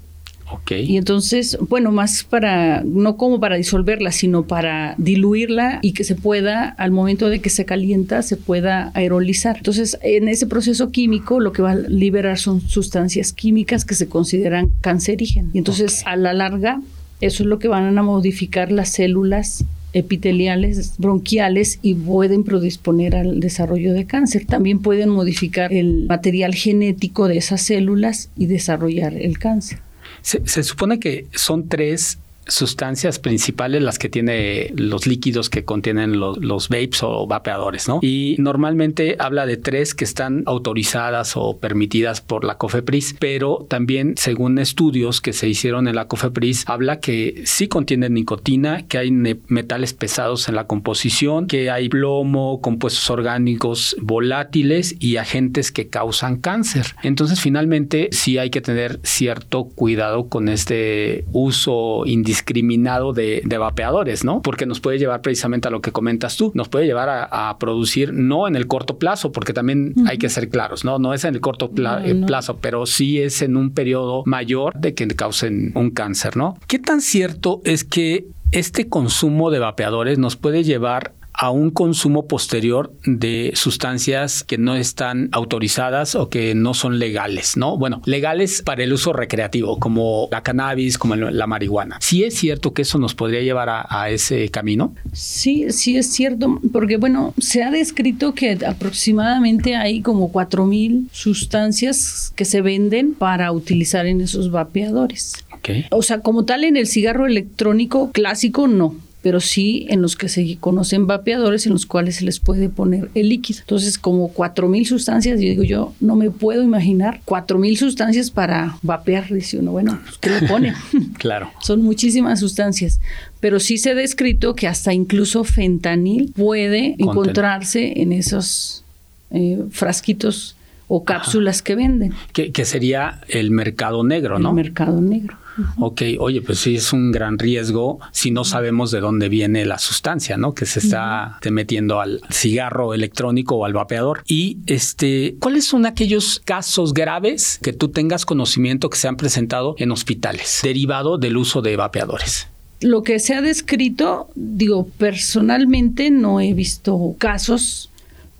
Okay. 0.52 0.84
Y 0.84 0.96
entonces, 0.96 1.56
bueno, 1.68 1.92
más 1.92 2.24
para, 2.24 2.82
no 2.84 3.16
como 3.16 3.40
para 3.40 3.56
disolverla, 3.56 4.12
sino 4.12 4.46
para 4.46 4.94
diluirla 4.98 5.78
y 5.82 5.92
que 5.92 6.04
se 6.04 6.14
pueda, 6.14 6.68
al 6.68 6.90
momento 6.90 7.28
de 7.28 7.40
que 7.40 7.50
se 7.50 7.64
calienta, 7.64 8.22
se 8.22 8.36
pueda 8.36 8.90
aerolizar. 8.94 9.56
Entonces, 9.56 9.98
en 10.02 10.28
ese 10.28 10.46
proceso 10.46 10.90
químico, 10.90 11.40
lo 11.40 11.52
que 11.52 11.62
va 11.62 11.72
a 11.72 11.76
liberar 11.76 12.38
son 12.38 12.60
sustancias 12.60 13.32
químicas 13.32 13.84
que 13.84 13.94
se 13.94 14.08
consideran 14.08 14.70
cancerígenas. 14.80 15.54
Y 15.54 15.58
entonces, 15.58 16.02
a 16.06 16.16
la 16.16 16.32
larga, 16.32 16.80
eso 17.20 17.42
es 17.42 17.48
lo 17.48 17.58
que 17.58 17.68
van 17.68 17.96
a 17.96 18.02
modificar 18.02 18.70
las 18.70 18.90
células 18.90 19.64
epiteliales 19.92 20.94
bronquiales 20.98 21.78
y 21.82 21.94
pueden 21.94 22.44
predisponer 22.44 23.14
al 23.14 23.40
desarrollo 23.40 23.92
de 23.92 24.06
cáncer. 24.06 24.46
También 24.46 24.80
pueden 24.80 25.08
modificar 25.10 25.72
el 25.72 26.06
material 26.06 26.54
genético 26.54 27.28
de 27.28 27.36
esas 27.36 27.62
células 27.62 28.30
y 28.36 28.46
desarrollar 28.46 29.14
el 29.14 29.38
cáncer. 29.38 29.80
Se, 30.22 30.46
se 30.46 30.62
supone 30.62 30.98
que 30.98 31.26
son 31.34 31.68
tres 31.68 32.18
sustancias 32.46 33.18
principales 33.18 33.82
las 33.82 33.98
que 33.98 34.08
tiene 34.08 34.72
los 34.74 35.06
líquidos 35.06 35.48
que 35.48 35.64
contienen 35.64 36.18
los, 36.18 36.68
vapes 36.68 37.02
o 37.02 37.26
vapeadores, 37.26 37.88
¿no? 37.88 38.00
Y 38.02 38.36
normalmente 38.38 39.16
habla 39.18 39.46
de 39.46 39.56
tres 39.56 39.94
que 39.94 40.04
están 40.04 40.42
autorizadas 40.46 41.36
o 41.36 41.58
permitidas 41.58 42.20
por 42.20 42.44
la 42.44 42.58
COFEPRIS, 42.58 43.16
pero 43.18 43.66
también 43.68 44.14
según 44.16 44.58
estudios 44.58 45.20
que 45.20 45.32
se 45.32 45.48
hicieron 45.48 45.88
en 45.88 45.94
la 45.94 46.08
COFEPRIS, 46.08 46.64
habla 46.66 47.00
que 47.00 47.42
sí 47.46 47.68
contienen 47.68 48.14
nicotina, 48.14 48.86
que 48.86 48.98
hay 48.98 49.10
metales 49.10 49.92
pesados 49.92 50.48
en 50.48 50.56
la 50.56 50.66
composición, 50.66 51.46
que 51.46 51.70
hay 51.70 51.88
plomo, 51.88 52.60
compuestos 52.60 53.08
orgánicos 53.10 53.96
volátiles 54.00 54.96
y 54.98 55.16
agentes 55.16 55.70
que 55.72 55.88
causan 55.88 56.36
cáncer. 56.36 56.94
Entonces, 57.02 57.40
finalmente, 57.40 58.08
sí 58.12 58.38
hay 58.38 58.50
que 58.50 58.60
tener 58.60 59.00
cierto 59.02 59.64
cuidado 59.64 60.28
con 60.28 60.48
este 60.48 61.24
uso 61.32 62.04
indiscriminado 62.06 62.31
discriminado 62.32 63.12
de, 63.12 63.42
vapeadores, 63.58 64.24
¿no? 64.24 64.40
Porque 64.40 64.64
nos 64.64 64.80
puede 64.80 64.98
llevar 64.98 65.20
precisamente 65.20 65.68
a 65.68 65.70
lo 65.70 65.82
que 65.82 65.92
comentas 65.92 66.38
tú, 66.38 66.50
nos 66.54 66.70
puede 66.70 66.86
llevar 66.86 67.10
a, 67.10 67.58
producir 67.58 68.14
no 68.14 68.48
en 68.48 68.56
el 68.56 68.66
corto 68.66 68.98
plazo, 68.98 69.32
porque 69.32 69.52
también 69.52 69.94
hay 70.06 70.16
que 70.16 70.30
ser 70.30 70.48
claros, 70.48 70.82
¿no? 70.82 70.98
No 70.98 71.12
es 71.12 71.24
en 71.24 71.34
el 71.34 71.42
corto 71.42 71.70
eh, 71.76 72.22
plazo, 72.26 72.56
pero 72.60 72.86
sí 72.86 73.20
es 73.20 73.42
en 73.42 73.58
un 73.58 73.74
periodo 73.74 74.22
mayor 74.24 74.72
de 74.80 74.94
que 74.94 75.06
causen 75.08 75.72
un 75.74 75.90
cáncer, 75.90 76.38
¿no? 76.38 76.56
¿Qué 76.66 76.78
tan 76.78 77.02
cierto 77.02 77.60
es 77.64 77.84
que 77.84 78.24
este 78.50 78.88
consumo 78.88 79.50
de 79.50 79.58
vapeadores 79.58 80.18
nos 80.18 80.36
puede 80.36 80.64
llevar 80.64 81.12
a 81.32 81.50
un 81.50 81.70
consumo 81.70 82.26
posterior 82.26 82.92
de 83.04 83.52
sustancias 83.54 84.44
que 84.44 84.58
no 84.58 84.76
están 84.76 85.28
autorizadas 85.32 86.14
o 86.14 86.28
que 86.28 86.54
no 86.54 86.74
son 86.74 86.98
legales, 86.98 87.56
¿no? 87.56 87.76
Bueno, 87.76 88.02
legales 88.04 88.62
para 88.62 88.84
el 88.84 88.92
uso 88.92 89.12
recreativo, 89.12 89.78
como 89.78 90.28
la 90.30 90.42
cannabis, 90.42 90.98
como 90.98 91.16
la 91.16 91.46
marihuana. 91.46 91.98
¿Sí 92.00 92.24
es 92.24 92.34
cierto 92.34 92.74
que 92.74 92.82
eso 92.82 92.98
nos 92.98 93.14
podría 93.14 93.40
llevar 93.40 93.68
a, 93.70 94.10
ese 94.10 94.48
camino? 94.50 94.94
Sí, 95.12 95.66
sí 95.70 95.96
es 95.96 96.12
cierto, 96.12 96.60
porque 96.72 96.96
bueno, 96.96 97.34
se 97.38 97.62
ha 97.62 97.70
descrito 97.70 98.34
que 98.34 98.58
aproximadamente 98.66 99.76
hay 99.76 100.02
como 100.02 100.32
4.000 100.32 101.08
sustancias 101.12 102.32
que 102.36 102.44
se 102.44 102.60
venden 102.60 103.14
para 103.14 103.52
utilizar 103.52 104.06
en 104.06 104.20
esos 104.20 104.50
vapeadores. 104.50 105.44
Okay. 105.58 105.86
O 105.90 106.02
sea, 106.02 106.20
como 106.20 106.44
tal 106.44 106.64
en 106.64 106.76
el 106.76 106.86
cigarro 106.86 107.26
electrónico 107.26 108.10
clásico 108.12 108.66
no 108.66 108.96
pero 109.22 109.40
sí 109.40 109.86
en 109.88 110.02
los 110.02 110.16
que 110.16 110.28
se 110.28 110.56
conocen 110.58 111.06
vapeadores 111.06 111.66
en 111.66 111.72
los 111.72 111.86
cuales 111.86 112.16
se 112.16 112.24
les 112.24 112.40
puede 112.40 112.68
poner 112.68 113.08
el 113.14 113.28
líquido. 113.28 113.60
Entonces, 113.60 113.96
como 113.96 114.28
cuatro 114.28 114.68
mil 114.68 114.84
sustancias, 114.84 115.40
yo 115.40 115.48
digo, 115.48 115.62
yo 115.62 115.94
no 116.00 116.16
me 116.16 116.30
puedo 116.30 116.62
imaginar 116.62 117.20
cuatro 117.24 117.58
mil 117.58 117.78
sustancias 117.78 118.30
para 118.30 118.76
vapear. 118.82 119.32
Dice 119.32 119.58
uno, 119.58 119.70
bueno, 119.70 119.98
pues, 120.02 120.18
¿qué 120.18 120.30
le 120.30 120.48
pone? 120.48 120.74
claro. 121.18 121.50
Son 121.60 121.82
muchísimas 121.82 122.40
sustancias, 122.40 123.00
pero 123.38 123.60
sí 123.60 123.78
se 123.78 123.90
ha 123.90 123.94
descrito 123.94 124.56
que 124.56 124.66
hasta 124.66 124.92
incluso 124.92 125.44
fentanil 125.44 126.32
puede 126.34 126.96
encontrarse 126.98 128.00
en 128.02 128.12
esos 128.12 128.84
eh, 129.30 129.62
frasquitos 129.70 130.56
o 130.88 131.04
cápsulas 131.04 131.62
que 131.62 131.76
venden. 131.76 132.12
Que, 132.32 132.50
que, 132.50 132.64
sería 132.64 133.20
el 133.28 133.50
mercado 133.50 134.02
negro, 134.02 134.38
¿no? 134.40 134.50
El 134.50 134.56
mercado 134.56 135.00
negro. 135.00 135.38
Ok, 135.78 136.02
oye, 136.18 136.42
pues 136.42 136.60
sí 136.60 136.76
es 136.76 136.92
un 136.92 137.12
gran 137.12 137.38
riesgo 137.38 138.00
si 138.12 138.30
no 138.30 138.44
sabemos 138.44 138.90
de 138.90 139.00
dónde 139.00 139.28
viene 139.28 139.64
la 139.64 139.78
sustancia, 139.78 140.36
¿no? 140.36 140.54
Que 140.54 140.66
se 140.66 140.80
está 140.80 141.38
metiendo 141.50 142.00
al 142.00 142.20
cigarro 142.30 142.94
electrónico 142.94 143.56
o 143.56 143.64
al 143.64 143.72
vapeador. 143.72 144.22
Y 144.26 144.58
este, 144.66 145.36
¿cuáles 145.40 145.64
son 145.64 145.86
aquellos 145.86 146.40
casos 146.44 146.94
graves 146.94 147.58
que 147.62 147.72
tú 147.72 147.88
tengas 147.88 148.24
conocimiento 148.24 148.90
que 148.90 148.98
se 148.98 149.08
han 149.08 149.16
presentado 149.16 149.74
en 149.78 149.90
hospitales 149.92 150.60
derivado 150.62 151.18
del 151.18 151.36
uso 151.36 151.62
de 151.62 151.76
vapeadores? 151.76 152.48
Lo 152.80 153.04
que 153.04 153.20
se 153.20 153.34
ha 153.34 153.42
descrito, 153.42 154.28
digo, 154.34 154.88
personalmente 154.98 156.10
no 156.10 156.40
he 156.40 156.52
visto 156.52 157.14
casos 157.18 157.91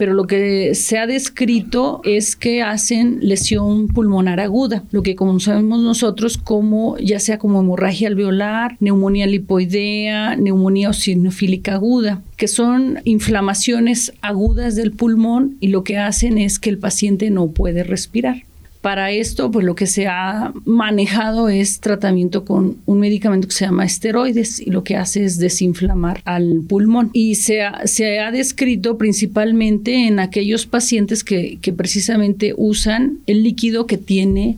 pero 0.03 0.15
lo 0.15 0.27
que 0.27 0.75
se 0.75 0.99
ha 0.99 1.07
descrito 1.07 2.01
es 2.03 2.35
que 2.35 2.61
hacen 2.61 3.21
lesión 3.21 3.87
pulmonar 3.87 4.41
aguda, 4.41 4.83
lo 4.91 5.05
que 5.05 5.15
conocemos 5.15 5.81
nosotros 5.81 6.39
como 6.39 6.99
ya 6.99 7.21
sea 7.21 7.39
como 7.39 7.61
hemorragia 7.61 8.09
alveolar, 8.09 8.77
neumonía 8.81 9.29
lipoidea, 9.29 10.35
neumonía 10.35 10.91
osinofílica 10.91 11.75
aguda, 11.75 12.21
que 12.37 12.49
son 12.49 12.99
inflamaciones 13.05 14.13
agudas 14.23 14.75
del 14.75 14.91
pulmón 14.91 15.57
y 15.61 15.69
lo 15.69 15.85
que 15.85 15.99
hacen 15.99 16.37
es 16.37 16.59
que 16.59 16.71
el 16.71 16.79
paciente 16.79 17.31
no 17.31 17.53
puede 17.53 17.85
respirar. 17.85 18.43
Para 18.83 19.12
esto, 19.12 19.51
pues 19.53 19.65
lo 19.65 19.77
que 19.77 19.87
se 19.87 20.09
ha 20.09 20.53
manejado 20.65 21.49
es 21.49 21.79
tratamiento 21.79 22.45
con 22.45 22.79
un 22.85 22.99
medicamento 22.99 23.47
que 23.47 23.55
se 23.55 23.65
llama 23.65 23.85
esteroides 23.85 24.59
y 24.59 24.71
lo 24.71 24.83
que 24.83 24.97
hace 24.97 25.25
es 25.25 25.39
desinflamar 25.39 26.21
al 26.25 26.62
pulmón. 26.69 27.11
Y 27.12 27.37
se 27.37 27.62
ha, 27.62 27.87
se 27.87 28.19
ha 28.19 28.33
descrito 28.33 28.99
principalmente 28.99 30.09
en 30.09 30.19
aquellos 30.19 30.67
pacientes 30.67 31.23
que, 31.23 31.59
que 31.62 31.73
precisamente 31.73 32.55
usan 32.57 33.19
el 33.27 33.45
líquido 33.45 33.87
que 33.87 33.99
tiene 33.99 34.57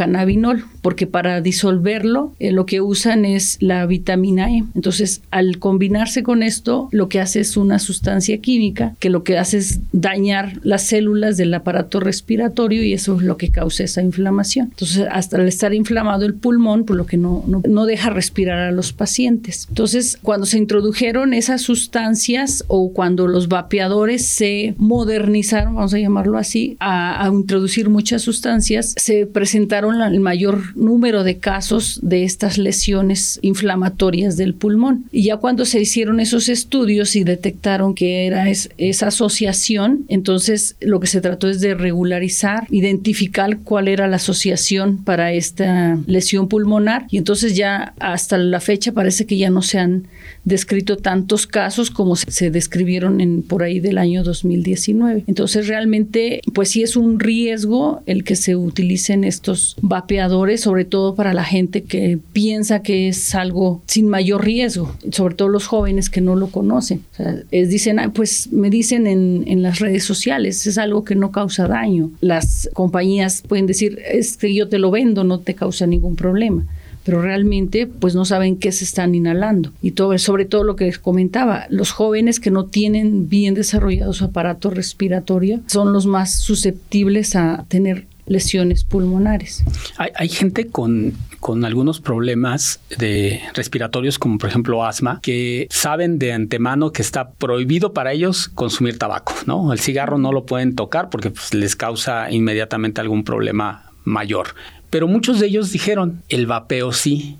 tetrahidrocannabinol 0.00 0.64
porque 0.82 1.06
para 1.06 1.40
disolverlo 1.40 2.32
eh, 2.38 2.52
lo 2.52 2.66
que 2.66 2.80
usan 2.80 3.24
es 3.24 3.58
la 3.60 3.86
vitamina 3.86 4.50
E. 4.50 4.64
Entonces, 4.74 5.22
al 5.30 5.58
combinarse 5.58 6.22
con 6.22 6.42
esto, 6.42 6.88
lo 6.90 7.08
que 7.08 7.20
hace 7.20 7.40
es 7.40 7.56
una 7.56 7.78
sustancia 7.78 8.38
química 8.38 8.94
que 8.98 9.10
lo 9.10 9.22
que 9.22 9.38
hace 9.38 9.58
es 9.58 9.80
dañar 9.92 10.58
las 10.62 10.84
células 10.84 11.36
del 11.36 11.52
aparato 11.54 12.00
respiratorio 12.00 12.82
y 12.82 12.92
eso 12.92 13.16
es 13.16 13.22
lo 13.22 13.36
que 13.36 13.50
causa 13.50 13.84
esa 13.84 14.02
inflamación. 14.02 14.68
Entonces, 14.70 15.06
hasta 15.10 15.36
al 15.36 15.48
estar 15.48 15.74
inflamado 15.74 16.24
el 16.24 16.34
pulmón, 16.34 16.84
por 16.84 16.96
lo 16.96 17.06
que 17.06 17.16
no, 17.16 17.44
no, 17.46 17.84
deja 17.84 18.10
respirar 18.10 18.58
a 18.58 18.72
los 18.72 18.92
pacientes. 18.92 19.66
Entonces, 19.68 20.18
cuando 20.22 20.46
se 20.46 20.58
introdujeron 20.58 21.34
esas 21.34 21.62
sustancias 21.62 22.64
o 22.68 22.92
cuando 22.92 23.26
los 23.26 23.48
vapeadores 23.48 24.26
se 24.26 24.74
modernizaron, 24.78 25.74
vamos 25.74 25.94
a 25.94 25.98
llamarlo 25.98 26.38
así, 26.38 26.76
a, 26.78 27.24
a 27.24 27.28
introducir 27.28 27.88
muchas 27.88 28.22
sustancias, 28.22 28.94
se 28.96 29.26
presentaron 29.26 29.89
el 29.94 30.20
mayor 30.20 30.76
número 30.76 31.24
de 31.24 31.38
casos 31.38 32.00
de 32.02 32.24
estas 32.24 32.58
lesiones 32.58 33.38
inflamatorias 33.42 34.36
del 34.36 34.54
pulmón. 34.54 35.04
Y 35.12 35.24
ya 35.24 35.36
cuando 35.36 35.64
se 35.64 35.80
hicieron 35.80 36.20
esos 36.20 36.48
estudios 36.48 37.16
y 37.16 37.24
detectaron 37.24 37.94
que 37.94 38.26
era 38.26 38.48
esa 38.48 39.06
asociación, 39.08 40.04
entonces 40.08 40.76
lo 40.80 41.00
que 41.00 41.06
se 41.06 41.20
trató 41.20 41.48
es 41.48 41.60
de 41.60 41.74
regularizar, 41.74 42.66
identificar 42.70 43.58
cuál 43.58 43.88
era 43.88 44.06
la 44.06 44.16
asociación 44.16 44.98
para 45.04 45.32
esta 45.32 45.98
lesión 46.06 46.48
pulmonar 46.48 47.06
y 47.10 47.18
entonces 47.18 47.56
ya 47.56 47.94
hasta 47.98 48.38
la 48.38 48.60
fecha 48.60 48.92
parece 48.92 49.26
que 49.26 49.36
ya 49.36 49.50
no 49.50 49.62
se 49.62 49.78
han 49.78 50.04
descrito 50.44 50.96
tantos 50.96 51.46
casos 51.46 51.90
como 51.90 52.16
se 52.16 52.50
describieron 52.50 53.20
en 53.20 53.42
por 53.42 53.62
ahí 53.62 53.80
del 53.80 53.98
año 53.98 54.22
2019. 54.24 55.24
Entonces 55.26 55.68
realmente 55.68 56.40
pues 56.54 56.70
sí 56.70 56.82
es 56.82 56.96
un 56.96 57.20
riesgo 57.20 58.02
el 58.06 58.24
que 58.24 58.36
se 58.36 58.56
utilicen 58.56 59.24
estos 59.24 59.76
vapeadores, 59.82 60.60
sobre 60.60 60.84
todo 60.84 61.14
para 61.14 61.34
la 61.34 61.44
gente 61.44 61.82
que 61.82 62.18
piensa 62.32 62.82
que 62.82 63.08
es 63.08 63.34
algo 63.34 63.82
sin 63.86 64.08
mayor 64.08 64.44
riesgo, 64.44 64.94
sobre 65.10 65.34
todo 65.34 65.48
los 65.48 65.66
jóvenes 65.66 66.10
que 66.10 66.20
no 66.20 66.36
lo 66.36 66.48
conocen. 66.48 67.02
es, 67.50 67.68
dicen, 67.68 67.98
pues 68.14 68.52
me 68.52 68.70
dicen 68.70 69.06
en, 69.06 69.44
en, 69.46 69.62
las 69.62 69.78
redes 69.78 70.04
sociales, 70.04 70.66
es 70.66 70.78
algo 70.78 71.04
que 71.04 71.14
no 71.14 71.32
causa 71.32 71.66
daño. 71.68 72.10
Las 72.20 72.68
compañías 72.72 73.42
pueden 73.46 73.66
decir, 73.66 73.98
es 74.06 74.36
que 74.36 74.54
yo 74.54 74.68
te 74.68 74.78
lo 74.78 74.90
vendo, 74.90 75.24
no 75.24 75.40
te 75.40 75.54
causa 75.54 75.86
ningún 75.86 76.16
problema 76.16 76.66
pero 77.04 77.22
realmente 77.22 77.86
pues 77.86 78.14
no 78.14 78.24
saben 78.24 78.56
qué 78.56 78.72
se 78.72 78.84
están 78.84 79.14
inhalando. 79.14 79.72
Y 79.82 79.92
todo, 79.92 80.16
sobre 80.18 80.44
todo 80.44 80.64
lo 80.64 80.76
que 80.76 80.84
les 80.84 80.98
comentaba, 80.98 81.66
los 81.70 81.92
jóvenes 81.92 82.40
que 82.40 82.50
no 82.50 82.66
tienen 82.66 83.28
bien 83.28 83.54
desarrollado 83.54 84.12
su 84.12 84.24
aparato 84.26 84.70
respiratorio 84.70 85.60
son 85.66 85.92
los 85.92 86.06
más 86.06 86.34
susceptibles 86.34 87.36
a 87.36 87.64
tener 87.68 88.06
lesiones 88.30 88.84
pulmonares. 88.84 89.64
Hay, 89.98 90.28
gente 90.28 90.68
con, 90.68 91.14
con, 91.40 91.64
algunos 91.64 92.00
problemas 92.00 92.78
de 92.96 93.40
respiratorios, 93.54 94.20
como 94.20 94.38
por 94.38 94.48
ejemplo 94.48 94.84
asma, 94.84 95.18
que 95.20 95.66
saben 95.68 96.20
de 96.20 96.32
antemano 96.32 96.92
que 96.92 97.02
está 97.02 97.32
prohibido 97.32 97.92
para 97.92 98.12
ellos 98.12 98.48
consumir 98.48 98.98
tabaco, 98.98 99.34
¿no? 99.46 99.72
El 99.72 99.80
cigarro 99.80 100.16
no 100.16 100.30
lo 100.30 100.46
pueden 100.46 100.76
tocar 100.76 101.10
porque 101.10 101.30
pues, 101.30 101.52
les 101.54 101.74
causa 101.74 102.30
inmediatamente 102.30 103.00
algún 103.00 103.24
problema 103.24 103.90
mayor. 104.04 104.54
Pero 104.90 105.08
muchos 105.08 105.40
de 105.40 105.48
ellos 105.48 105.72
dijeron, 105.72 106.22
el 106.28 106.46
vapeo 106.46 106.92
sí. 106.92 107.36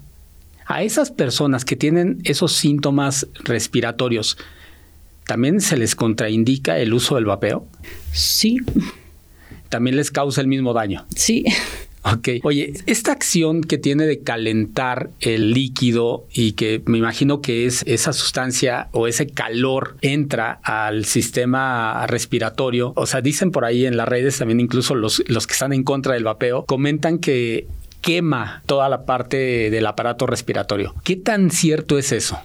A 0.66 0.82
esas 0.82 1.12
personas 1.12 1.64
que 1.64 1.76
tienen 1.76 2.18
esos 2.24 2.52
síntomas 2.52 3.28
respiratorios, 3.44 4.38
¿también 5.24 5.60
se 5.60 5.76
les 5.76 5.94
contraindica 5.94 6.78
el 6.80 6.92
uso 6.92 7.14
del 7.14 7.26
vapeo? 7.26 7.64
Sí. 8.12 8.58
¿También 9.70 9.96
les 9.96 10.10
causa 10.10 10.42
el 10.42 10.48
mismo 10.48 10.74
daño? 10.74 11.06
Sí. 11.16 11.44
Ok. 12.02 12.28
Oye, 12.42 12.72
esta 12.86 13.12
acción 13.12 13.62
que 13.62 13.78
tiene 13.78 14.06
de 14.06 14.20
calentar 14.20 15.10
el 15.20 15.52
líquido 15.52 16.26
y 16.32 16.52
que 16.52 16.82
me 16.86 16.98
imagino 16.98 17.40
que 17.40 17.66
es 17.66 17.82
esa 17.86 18.12
sustancia 18.12 18.88
o 18.92 19.06
ese 19.06 19.26
calor 19.26 19.96
entra 20.00 20.60
al 20.62 21.04
sistema 21.04 22.06
respiratorio. 22.06 22.92
O 22.96 23.06
sea, 23.06 23.20
dicen 23.20 23.50
por 23.50 23.64
ahí 23.64 23.86
en 23.86 23.96
las 23.96 24.08
redes 24.08 24.38
también 24.38 24.60
incluso 24.60 24.94
los, 24.94 25.22
los 25.28 25.46
que 25.46 25.52
están 25.52 25.72
en 25.72 25.84
contra 25.84 26.14
del 26.14 26.24
vapeo, 26.24 26.64
comentan 26.64 27.18
que 27.18 27.66
quema 28.00 28.62
toda 28.66 28.88
la 28.88 29.04
parte 29.04 29.70
del 29.70 29.86
aparato 29.86 30.26
respiratorio. 30.26 30.94
¿Qué 31.04 31.16
tan 31.16 31.50
cierto 31.50 31.98
es 31.98 32.12
eso? 32.12 32.40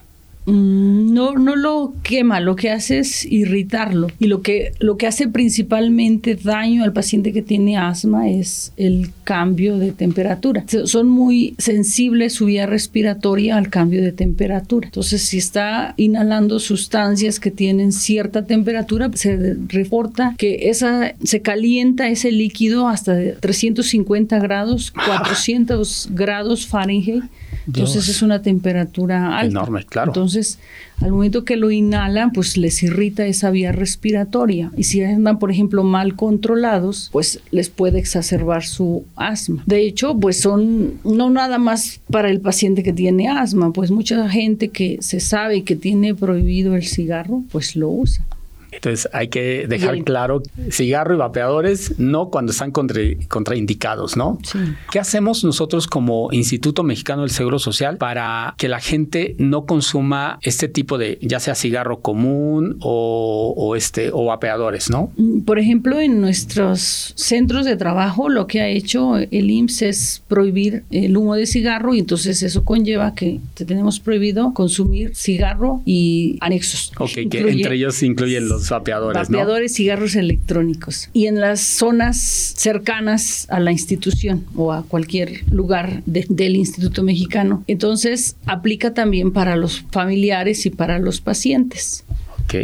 Mm, 0.46 1.14
no, 1.14 1.34
no 1.34 1.56
lo 1.56 1.94
quema, 2.04 2.40
lo 2.40 2.56
que 2.56 2.70
hace 2.70 3.00
es 3.00 3.25
irritarlo. 3.25 4.08
Y 4.20 4.28
lo 4.28 4.42
que, 4.42 4.74
lo 4.80 4.98
que 4.98 5.08
hace 5.08 5.28
principalmente 5.28 6.36
daño 6.36 6.84
al 6.84 6.94
paciente 6.94 7.34
que 7.34 7.42
tiene 7.42 7.78
asma 7.78 8.30
es 8.30 8.72
el 8.78 9.10
cambio 9.24 9.78
de 9.78 9.92
temperatura. 9.92 10.66
Son 10.86 11.10
muy 11.10 11.56
sensibles 11.58 12.34
su 12.34 12.46
vía 12.46 12.66
respiratoria 12.66 13.58
al 13.58 13.70
cambio 13.70 14.02
de 14.02 14.12
temperatura. 14.12 14.88
Entonces, 14.88 15.24
si 15.24 15.38
está 15.38 15.94
inhalando 15.98 16.60
sustancias 16.60 17.40
que 17.40 17.52
tienen 17.52 17.92
cierta 17.92 18.46
temperatura, 18.46 19.10
se 19.14 19.56
reporta 19.68 20.36
que 20.38 20.70
esa, 20.70 21.16
se 21.24 21.42
calienta 21.42 22.10
ese 22.10 22.32
líquido 22.32 22.88
hasta 22.88 23.16
350 23.40 24.40
grados, 24.40 24.92
400 24.92 26.10
grados 26.12 26.68
Fahrenheit. 26.68 27.24
Entonces 27.68 28.10
es 28.10 28.22
una 28.22 28.42
temperatura 28.42 29.38
alta. 29.38 29.52
Enorme, 29.52 29.86
claro. 29.86 30.12
Entonces, 30.12 30.60
al 31.02 31.12
momento 31.12 31.44
que 31.46 31.58
lo 31.58 31.72
inhalan, 31.72 32.32
pues 32.32 32.58
les 32.58 32.82
irrita 32.84 33.26
esa 33.26 33.50
vía 33.50 33.72
respiratoria. 33.72 34.72
Y 34.78 34.84
si 34.84 35.04
andan, 35.04 35.40
por 35.40 35.52
ejemplo, 35.52 35.84
mal 35.84 36.16
controlados, 36.16 37.10
pues 37.12 37.42
les 37.52 37.70
puede 37.70 38.00
exacerbar 38.00 38.64
su 38.64 39.06
asma. 39.16 39.64
De 39.66 39.82
hecho, 39.82 40.18
pues 40.18 40.40
son 40.40 41.00
no 41.04 41.30
nada 41.30 41.58
más 41.58 42.02
para 42.10 42.30
el 42.30 42.42
paciente 42.42 42.84
que 42.84 42.94
tiene 42.94 43.28
asma, 43.28 43.74
pues 43.74 43.92
mucha 43.92 44.30
gente 44.30 44.70
que 44.70 44.98
se 45.02 45.20
sabe 45.20 45.64
que 45.64 45.76
tiene 45.76 46.14
prohibido 46.16 46.76
el 46.76 46.84
cigarro, 46.84 47.44
pues 47.52 47.76
lo 47.76 47.90
usa. 47.90 48.26
Entonces 48.75 49.10
hay 49.13 49.29
que 49.29 49.65
dejar 49.67 50.03
claro, 50.03 50.41
cigarro 50.70 51.15
y 51.15 51.17
vapeadores 51.17 52.00
no 52.00 52.29
cuando 52.29 52.51
están 52.51 52.72
contraindicados, 52.72 54.17
¿no? 54.17 54.38
Sí. 54.44 54.60
¿Qué 54.91 55.00
hacemos 55.00 55.44
nosotros 55.44 55.88
como 55.88 56.29
Instituto 56.32 56.84
Mexicano 56.84 57.22
del 57.22 57.32
Seguro 57.32 57.60
Social 57.60 57.98
para 57.98 58.53
que 58.58 58.67
la 58.67 58.79
gente 58.79 59.36
no 59.38 59.65
consuma 59.65 60.39
este 60.41 60.67
tipo 60.67 60.98
de, 60.98 61.17
ya 61.22 61.39
sea 61.39 61.55
cigarro 61.55 62.00
común 62.00 62.77
o, 62.82 63.75
este, 63.75 64.09
o 64.11 64.25
vapeadores, 64.25 64.90
¿no? 64.90 65.11
Mm, 65.18 65.42
por 65.42 65.59
ejemplo, 65.59 66.00
en 66.00 66.22
nuestros 66.22 67.14
centros 67.16 67.66
de 67.66 67.77
trabajo 67.77 68.29
lo 68.29 68.48
que 68.48 68.61
ha 68.61 68.68
hecho 68.68 69.18
el 69.18 69.50
IMSS 69.50 69.81
es 69.81 70.24
prohibir 70.27 70.83
el 70.92 71.16
humo 71.16 71.35
de 71.35 71.46
cigarro 71.46 71.94
y 71.96 72.00
entonces 72.00 72.44
eso 72.44 72.64
conlleva 72.64 73.16
que 73.16 73.40
tenemos 73.55 74.00
prohibido 74.00 74.53
consumir 74.53 75.16
cigarro 75.16 75.81
y 75.85 76.38
anexos. 76.42 76.92
Ok, 76.98 77.29
que 77.29 77.40
entre 77.50 77.75
ellos 77.75 78.01
incluyen 78.03 78.48
los 78.48 78.65
vapeadores. 78.70 79.30
Vapeadores, 79.30 79.75
cigarros 79.75 80.16
electrónicos. 80.16 81.10
Y 81.14 81.28
en 81.28 81.40
las 81.40 81.62
zonas 81.62 82.18
cercanas 82.18 83.48
a 83.50 83.60
la 83.60 83.72
institución 83.72 84.46
o 84.56 84.74
a 84.74 84.84
cualquier 84.84 85.44
lugar 85.51 86.04
del 86.06 86.56
Instituto 86.56 87.04
Mexicano. 87.04 87.64
Entonces, 87.68 88.36
aplica 88.46 88.94
también 88.94 89.32
para 89.32 89.56
los 89.56 89.86
familiares 89.92 90.66
y 90.66 90.70
para 90.70 91.00
los 91.00 91.22
pacientes. 91.22 92.06
Ok. 92.44 92.56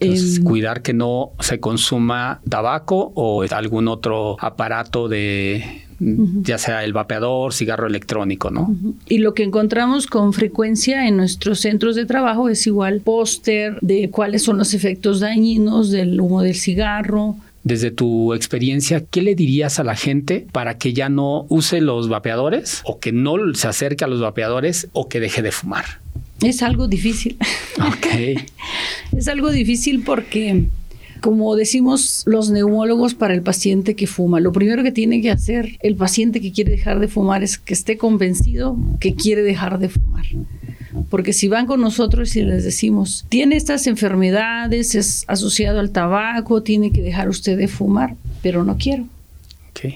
Entonces, 0.00 0.40
cuidar 0.40 0.82
que 0.82 0.92
no 0.92 1.32
se 1.40 1.58
consuma 1.60 2.40
tabaco 2.48 3.12
o 3.14 3.42
algún 3.50 3.88
otro 3.88 4.36
aparato 4.38 5.08
de, 5.08 5.87
ya 6.00 6.58
sea 6.58 6.84
el 6.84 6.92
vapeador, 6.92 7.52
cigarro 7.52 7.86
electrónico, 7.86 8.50
¿no? 8.50 8.74
Y 9.08 9.18
lo 9.18 9.34
que 9.34 9.42
encontramos 9.42 10.06
con 10.06 10.32
frecuencia 10.32 11.06
en 11.08 11.16
nuestros 11.16 11.60
centros 11.60 11.96
de 11.96 12.06
trabajo 12.06 12.48
es 12.48 12.66
igual 12.66 13.00
póster 13.00 13.78
de 13.80 14.10
cuáles 14.10 14.42
son 14.42 14.58
los 14.58 14.74
efectos 14.74 15.20
dañinos 15.20 15.90
del 15.90 16.20
humo 16.20 16.42
del 16.42 16.54
cigarro, 16.54 17.36
desde 17.64 17.90
tu 17.90 18.32
experiencia, 18.32 19.04
¿qué 19.10 19.20
le 19.20 19.34
dirías 19.34 19.78
a 19.78 19.84
la 19.84 19.94
gente 19.94 20.46
para 20.52 20.78
que 20.78 20.94
ya 20.94 21.10
no 21.10 21.44
use 21.50 21.82
los 21.82 22.08
vapeadores 22.08 22.80
o 22.84 22.98
que 22.98 23.12
no 23.12 23.36
se 23.54 23.68
acerque 23.68 24.04
a 24.04 24.08
los 24.08 24.20
vapeadores 24.20 24.88
o 24.92 25.08
que 25.08 25.20
deje 25.20 25.42
de 25.42 25.52
fumar? 25.52 25.84
Es 26.42 26.62
algo 26.62 26.88
difícil. 26.88 27.36
Ok. 27.78 28.06
es 29.16 29.28
algo 29.28 29.50
difícil 29.50 30.02
porque 30.02 30.66
como 31.20 31.56
decimos 31.56 32.22
los 32.26 32.50
neumólogos 32.50 33.14
para 33.14 33.34
el 33.34 33.42
paciente 33.42 33.94
que 33.96 34.06
fuma, 34.06 34.40
lo 34.40 34.52
primero 34.52 34.82
que 34.82 34.92
tiene 34.92 35.20
que 35.20 35.30
hacer 35.30 35.78
el 35.80 35.96
paciente 35.96 36.40
que 36.40 36.52
quiere 36.52 36.70
dejar 36.70 37.00
de 37.00 37.08
fumar 37.08 37.42
es 37.42 37.58
que 37.58 37.74
esté 37.74 37.96
convencido 37.96 38.76
que 39.00 39.14
quiere 39.14 39.42
dejar 39.42 39.78
de 39.78 39.88
fumar. 39.88 40.26
Porque 41.10 41.32
si 41.32 41.48
van 41.48 41.66
con 41.66 41.80
nosotros 41.80 42.34
y 42.36 42.42
les 42.42 42.64
decimos, 42.64 43.24
tiene 43.28 43.56
estas 43.56 43.86
enfermedades, 43.86 44.94
es 44.94 45.24
asociado 45.26 45.80
al 45.80 45.90
tabaco, 45.90 46.62
tiene 46.62 46.92
que 46.92 47.02
dejar 47.02 47.28
usted 47.28 47.56
de 47.56 47.68
fumar, 47.68 48.16
pero 48.42 48.64
no 48.64 48.76
quiero. 48.78 49.06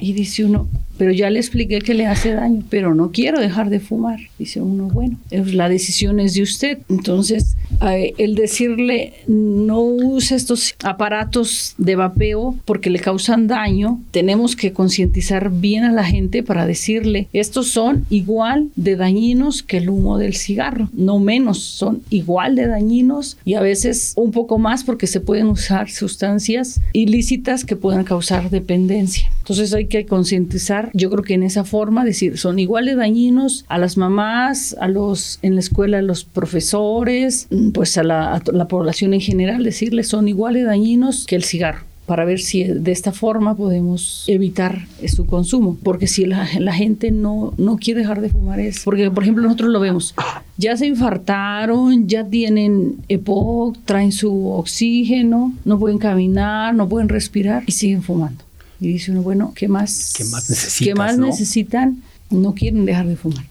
Y 0.01 0.13
dice 0.13 0.45
uno, 0.45 0.69
pero 1.03 1.11
ya 1.11 1.31
le 1.31 1.41
expliqué 1.41 1.81
que 1.81 1.95
le 1.95 2.07
hace 2.07 2.31
daño, 2.31 2.63
pero 2.71 2.95
no 2.95 3.11
quiero 3.11 3.41
dejar 3.41 3.71
de 3.71 3.81
fumar. 3.81 4.21
Dice 4.39 4.61
uno, 4.61 4.87
bueno, 4.87 5.19
la 5.33 5.69
decisión 5.69 6.21
es 6.21 6.35
de 6.35 6.43
usted. 6.43 6.79
Entonces, 6.89 7.57
el 7.81 8.37
decirle 8.37 9.15
no 9.27 9.81
use 9.81 10.37
estos 10.37 10.77
aparatos 10.85 11.75
de 11.77 11.97
vapeo 11.97 12.55
porque 12.65 12.89
le 12.89 13.01
causan 13.01 13.49
daño, 13.49 14.01
tenemos 14.13 14.55
que 14.55 14.73
concientizar 14.73 15.51
bien 15.51 15.83
a 15.83 15.91
la 15.91 16.05
gente 16.05 16.45
para 16.45 16.67
decirle, 16.67 17.27
estos 17.33 17.67
son 17.67 18.07
igual 18.09 18.69
de 18.77 18.95
dañinos 18.95 19.65
que 19.65 19.79
el 19.79 19.91
humo 19.91 20.19
del 20.19 20.37
cigarro, 20.37 20.89
no 20.93 21.19
menos, 21.19 21.59
son 21.59 22.03
igual 22.11 22.55
de 22.55 22.69
dañinos 22.69 23.39
y 23.45 23.55
a 23.55 23.61
veces 23.61 24.13
un 24.15 24.31
poco 24.31 24.61
más 24.61 24.85
porque 24.85 25.09
se 25.09 25.19
pueden 25.19 25.49
usar 25.49 25.91
sustancias 25.91 26.81
ilícitas 26.93 27.65
que 27.65 27.75
puedan 27.75 28.05
causar 28.05 28.51
dependencia. 28.51 29.29
Entonces 29.41 29.75
hay 29.75 29.87
que 29.87 30.07
concientizar, 30.07 30.92
yo 30.93 31.11
creo 31.11 31.23
que 31.23 31.35
en 31.35 31.43
esa 31.43 31.65
forma, 31.65 32.05
decir, 32.05 32.39
son 32.39 32.59
igual 32.59 32.87
de 32.87 32.95
dañinos 32.95 33.65
a 33.69 33.79
las 33.79 33.97
mamás, 33.97 34.77
a 34.81 34.89
los 34.89 35.39
en 35.43 35.55
la 35.55 35.61
escuela, 35.61 35.99
a 35.99 36.03
los 36.03 36.25
profesores, 36.25 37.49
pues 37.75 37.97
a 37.99 38.03
la, 38.03 38.41
población 38.69 39.15
en 39.15 39.21
general, 39.21 39.65
decirles 39.65 40.09
son 40.09 40.29
igual 40.29 40.57
dañinos 40.65 41.27
que 41.27 41.37
el 41.37 41.45
cigarro 41.45 41.85
para 42.07 42.25
ver 42.25 42.41
si 42.41 42.65
de 42.65 42.93
esta 42.93 43.13
forma 43.13 43.57
podemos 43.57 44.25
evitar 44.27 44.87
su 45.09 45.25
consumo. 45.25 45.79
Porque 45.83 46.07
si 46.07 46.27
la, 46.27 46.47
gente 46.47 47.11
no, 47.11 47.55
no 47.57 47.77
quiere 47.77 48.01
dejar 48.01 48.21
de 48.21 48.29
fumar 48.29 48.61
es, 48.61 48.83
porque 48.85 49.11
por 49.11 49.23
ejemplo 49.23 49.45
nosotros 49.45 49.71
lo 49.71 49.81
vemos, 49.81 50.15
ya 50.57 50.77
se 50.77 50.87
infartaron, 50.87 52.09
ya 52.09 52.27
tienen 52.27 52.97
EPOC, 53.09 53.79
traen 53.85 54.13
su 54.13 54.49
oxígeno, 54.49 55.53
no 55.65 55.79
pueden 55.79 55.99
caminar, 55.99 56.75
no 56.75 56.89
pueden 56.89 57.09
respirar 57.09 57.63
y 57.67 57.73
siguen 57.73 58.03
fumando. 58.03 58.45
Y 58.83 58.89
dice 58.89 59.13
uno, 59.13 59.23
bueno, 59.23 59.53
¿qué 59.55 59.69
más, 59.69 60.13
¿Qué 60.17 60.25
más, 60.25 60.51
necesitan, 60.51 60.85
¿qué 60.85 60.95
más 60.97 61.17
necesitan? 61.17 62.03
No 62.31 62.53
quieren 62.53 62.85
dejar 62.85 63.07
de 63.07 63.15
fumar. 63.15 63.45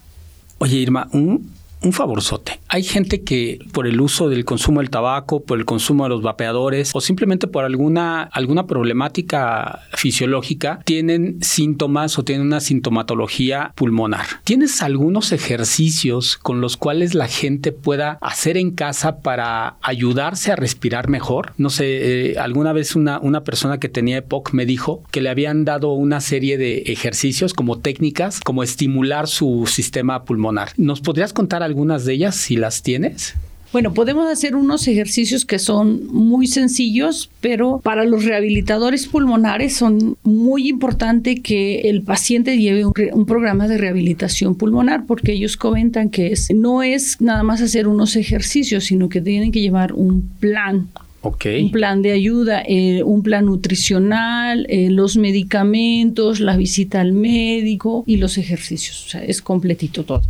Oye, 0.58 0.76
Irma, 0.76 1.08
un, 1.12 1.50
un 1.82 1.92
favorzote. 1.92 2.60
Hay 2.68 2.82
gente 2.82 3.22
que 3.22 3.58
por 3.72 3.86
el 3.86 4.00
uso 4.00 4.28
del 4.28 4.44
consumo 4.44 4.80
del 4.80 4.90
tabaco, 4.90 5.42
por 5.42 5.58
el 5.58 5.64
consumo 5.64 6.04
de 6.04 6.10
los 6.10 6.22
vapeadores 6.22 6.90
o 6.94 7.00
simplemente 7.00 7.46
por 7.46 7.64
alguna, 7.64 8.22
alguna 8.22 8.66
problemática 8.66 9.80
fisiológica 9.94 10.80
tienen 10.84 11.38
síntomas 11.42 12.18
o 12.18 12.24
tienen 12.24 12.46
una 12.46 12.60
sintomatología 12.60 13.72
pulmonar. 13.74 14.26
¿Tienes 14.44 14.82
algunos 14.82 15.32
ejercicios 15.32 16.36
con 16.36 16.60
los 16.60 16.76
cuales 16.76 17.14
la 17.14 17.28
gente 17.28 17.72
pueda 17.72 18.18
hacer 18.20 18.56
en 18.56 18.70
casa 18.70 19.20
para 19.20 19.76
ayudarse 19.82 20.52
a 20.52 20.56
respirar 20.56 21.08
mejor? 21.08 21.52
No 21.58 21.70
sé, 21.70 22.30
eh, 22.30 22.38
alguna 22.38 22.72
vez 22.72 22.96
una, 22.96 23.18
una 23.18 23.42
persona 23.42 23.78
que 23.78 23.88
tenía 23.88 24.18
EPOC 24.18 24.52
me 24.52 24.66
dijo 24.66 25.02
que 25.10 25.20
le 25.20 25.30
habían 25.30 25.64
dado 25.64 25.92
una 25.92 26.20
serie 26.20 26.58
de 26.58 26.78
ejercicios 26.86 27.54
como 27.54 27.78
técnicas, 27.78 28.40
como 28.40 28.62
estimular 28.62 29.26
su 29.26 29.64
sistema 29.66 30.24
pulmonar. 30.24 30.70
¿Nos 30.76 31.00
podrías 31.00 31.32
contar 31.32 31.62
algunas 31.72 32.04
de 32.04 32.12
ellas 32.12 32.36
si 32.36 32.56
las 32.56 32.82
tienes? 32.82 33.34
Bueno, 33.72 33.94
podemos 33.94 34.30
hacer 34.30 34.54
unos 34.54 34.86
ejercicios 34.86 35.46
que 35.46 35.58
son 35.58 36.06
muy 36.08 36.46
sencillos, 36.46 37.30
pero 37.40 37.80
para 37.82 38.04
los 38.04 38.26
rehabilitadores 38.26 39.06
pulmonares 39.06 39.74
son 39.74 40.18
muy 40.22 40.68
importante 40.68 41.40
que 41.40 41.80
el 41.88 42.02
paciente 42.02 42.58
lleve 42.58 42.84
un, 42.84 43.24
programa 43.24 43.68
de 43.68 43.78
rehabilitación 43.78 44.56
pulmonar, 44.56 45.06
porque 45.06 45.32
ellos 45.32 45.56
comentan 45.56 46.10
que 46.10 46.32
es, 46.32 46.50
no 46.54 46.82
es 46.82 47.22
nada 47.22 47.42
más 47.44 47.62
hacer 47.62 47.88
unos 47.88 48.14
ejercicios, 48.16 48.84
sino 48.84 49.08
que 49.08 49.22
tienen 49.22 49.50
que 49.50 49.62
llevar 49.62 49.94
un 49.94 50.28
plan 50.38 50.88
un 51.22 51.70
plan 51.70 52.02
de 52.02 52.10
ayuda, 52.10 52.62
eh, 52.66 53.02
un 53.04 53.22
plan 53.22 53.46
nutricional, 53.46 54.66
eh, 54.68 54.90
los 54.90 55.16
medicamentos, 55.16 56.40
la 56.40 56.56
visita 56.56 57.00
al 57.00 57.12
médico 57.12 58.02
y 58.06 58.16
los 58.16 58.38
ejercicios. 58.38 59.06
O 59.06 59.08
sea, 59.08 59.24
es 59.24 59.40
completito 59.40 60.04
todo. 60.04 60.22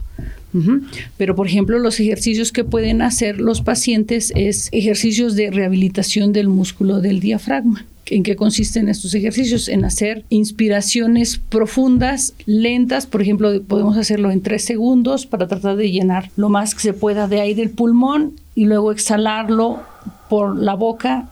Pero, 1.17 1.35
por 1.35 1.47
ejemplo, 1.47 1.79
los 1.79 1.99
ejercicios 1.99 2.53
que 2.53 2.65
pueden 2.65 3.01
hacer 3.01 3.41
los 3.41 3.63
pacientes 3.63 4.33
es 4.37 4.69
ejercicios 4.73 5.35
de 5.35 5.51
rehabilitación 5.51 6.33
del 6.33 6.49
músculo 6.49 7.01
del 7.01 7.21
diafragma. 7.21 7.87
¿En 8.07 8.23
qué 8.23 8.37
consisten 8.37 8.89
estos 8.89 9.15
ejercicios? 9.15 9.69
En 9.69 9.85
hacer 9.85 10.25
inspiraciones 10.29 11.39
profundas, 11.39 12.35
lentas. 12.45 13.07
Por 13.07 13.23
ejemplo, 13.23 13.63
podemos 13.63 13.97
hacerlo 13.97 14.31
en 14.31 14.43
tres 14.43 14.65
segundos 14.65 15.25
para 15.25 15.49
tratar 15.49 15.77
de 15.77 15.91
llenar 15.91 16.31
lo 16.37 16.49
más 16.49 16.75
que 16.75 16.81
se 16.81 16.93
pueda 16.93 17.29
de 17.29 17.41
aire 17.41 17.63
el 17.63 17.71
pulmón 17.71 18.35
y 18.55 18.67
luego 18.67 18.93
exhalarlo 18.93 19.81
por 20.29 20.57
la 20.57 20.75
boca 20.75 21.31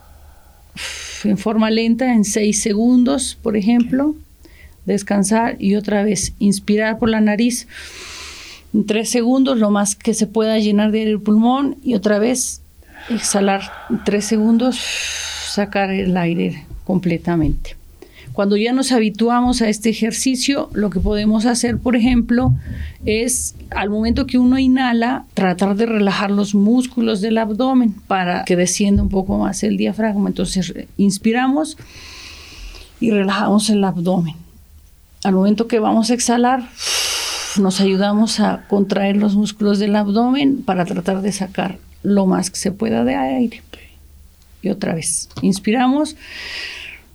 en 1.24 1.38
forma 1.38 1.70
lenta 1.70 2.14
en 2.14 2.24
seis 2.24 2.62
segundos, 2.62 3.36
por 3.42 3.56
ejemplo. 3.56 4.14
Descansar 4.86 5.56
y 5.58 5.74
otra 5.74 6.02
vez 6.02 6.32
inspirar 6.38 6.98
por 6.98 7.10
la 7.10 7.20
nariz 7.20 7.66
tres 8.86 9.10
segundos, 9.10 9.58
lo 9.58 9.70
más 9.70 9.96
que 9.96 10.14
se 10.14 10.26
pueda 10.26 10.58
llenar 10.58 10.92
de 10.92 11.00
aire 11.00 11.10
el 11.12 11.20
pulmón 11.20 11.76
y 11.82 11.94
otra 11.94 12.18
vez 12.18 12.62
exhalar 13.08 13.62
tres 14.04 14.24
segundos, 14.24 14.78
sacar 15.48 15.90
el 15.90 16.16
aire 16.16 16.64
completamente. 16.84 17.76
Cuando 18.32 18.56
ya 18.56 18.72
nos 18.72 18.92
habituamos 18.92 19.60
a 19.60 19.68
este 19.68 19.90
ejercicio, 19.90 20.70
lo 20.72 20.88
que 20.88 21.00
podemos 21.00 21.46
hacer, 21.46 21.78
por 21.78 21.96
ejemplo, 21.96 22.54
es 23.04 23.56
al 23.70 23.90
momento 23.90 24.26
que 24.26 24.38
uno 24.38 24.58
inhala, 24.58 25.24
tratar 25.34 25.74
de 25.74 25.86
relajar 25.86 26.30
los 26.30 26.54
músculos 26.54 27.20
del 27.20 27.38
abdomen 27.38 27.92
para 28.06 28.44
que 28.44 28.56
descienda 28.56 29.02
un 29.02 29.08
poco 29.08 29.36
más 29.38 29.62
el 29.64 29.76
diafragma. 29.76 30.28
Entonces, 30.28 30.72
inspiramos 30.96 31.76
y 33.00 33.10
relajamos 33.10 33.68
el 33.68 33.82
abdomen. 33.82 34.36
Al 35.24 35.34
momento 35.34 35.66
que 35.66 35.80
vamos 35.80 36.10
a 36.10 36.14
exhalar, 36.14 36.68
nos 37.58 37.80
ayudamos 37.80 38.40
a 38.40 38.66
contraer 38.68 39.16
los 39.16 39.34
músculos 39.34 39.78
del 39.78 39.96
abdomen 39.96 40.62
para 40.62 40.84
tratar 40.84 41.22
de 41.22 41.32
sacar 41.32 41.78
lo 42.02 42.26
más 42.26 42.50
que 42.50 42.56
se 42.56 42.72
pueda 42.72 43.04
de 43.04 43.14
aire. 43.14 43.62
Y 44.62 44.68
otra 44.68 44.94
vez, 44.94 45.28
inspiramos, 45.42 46.16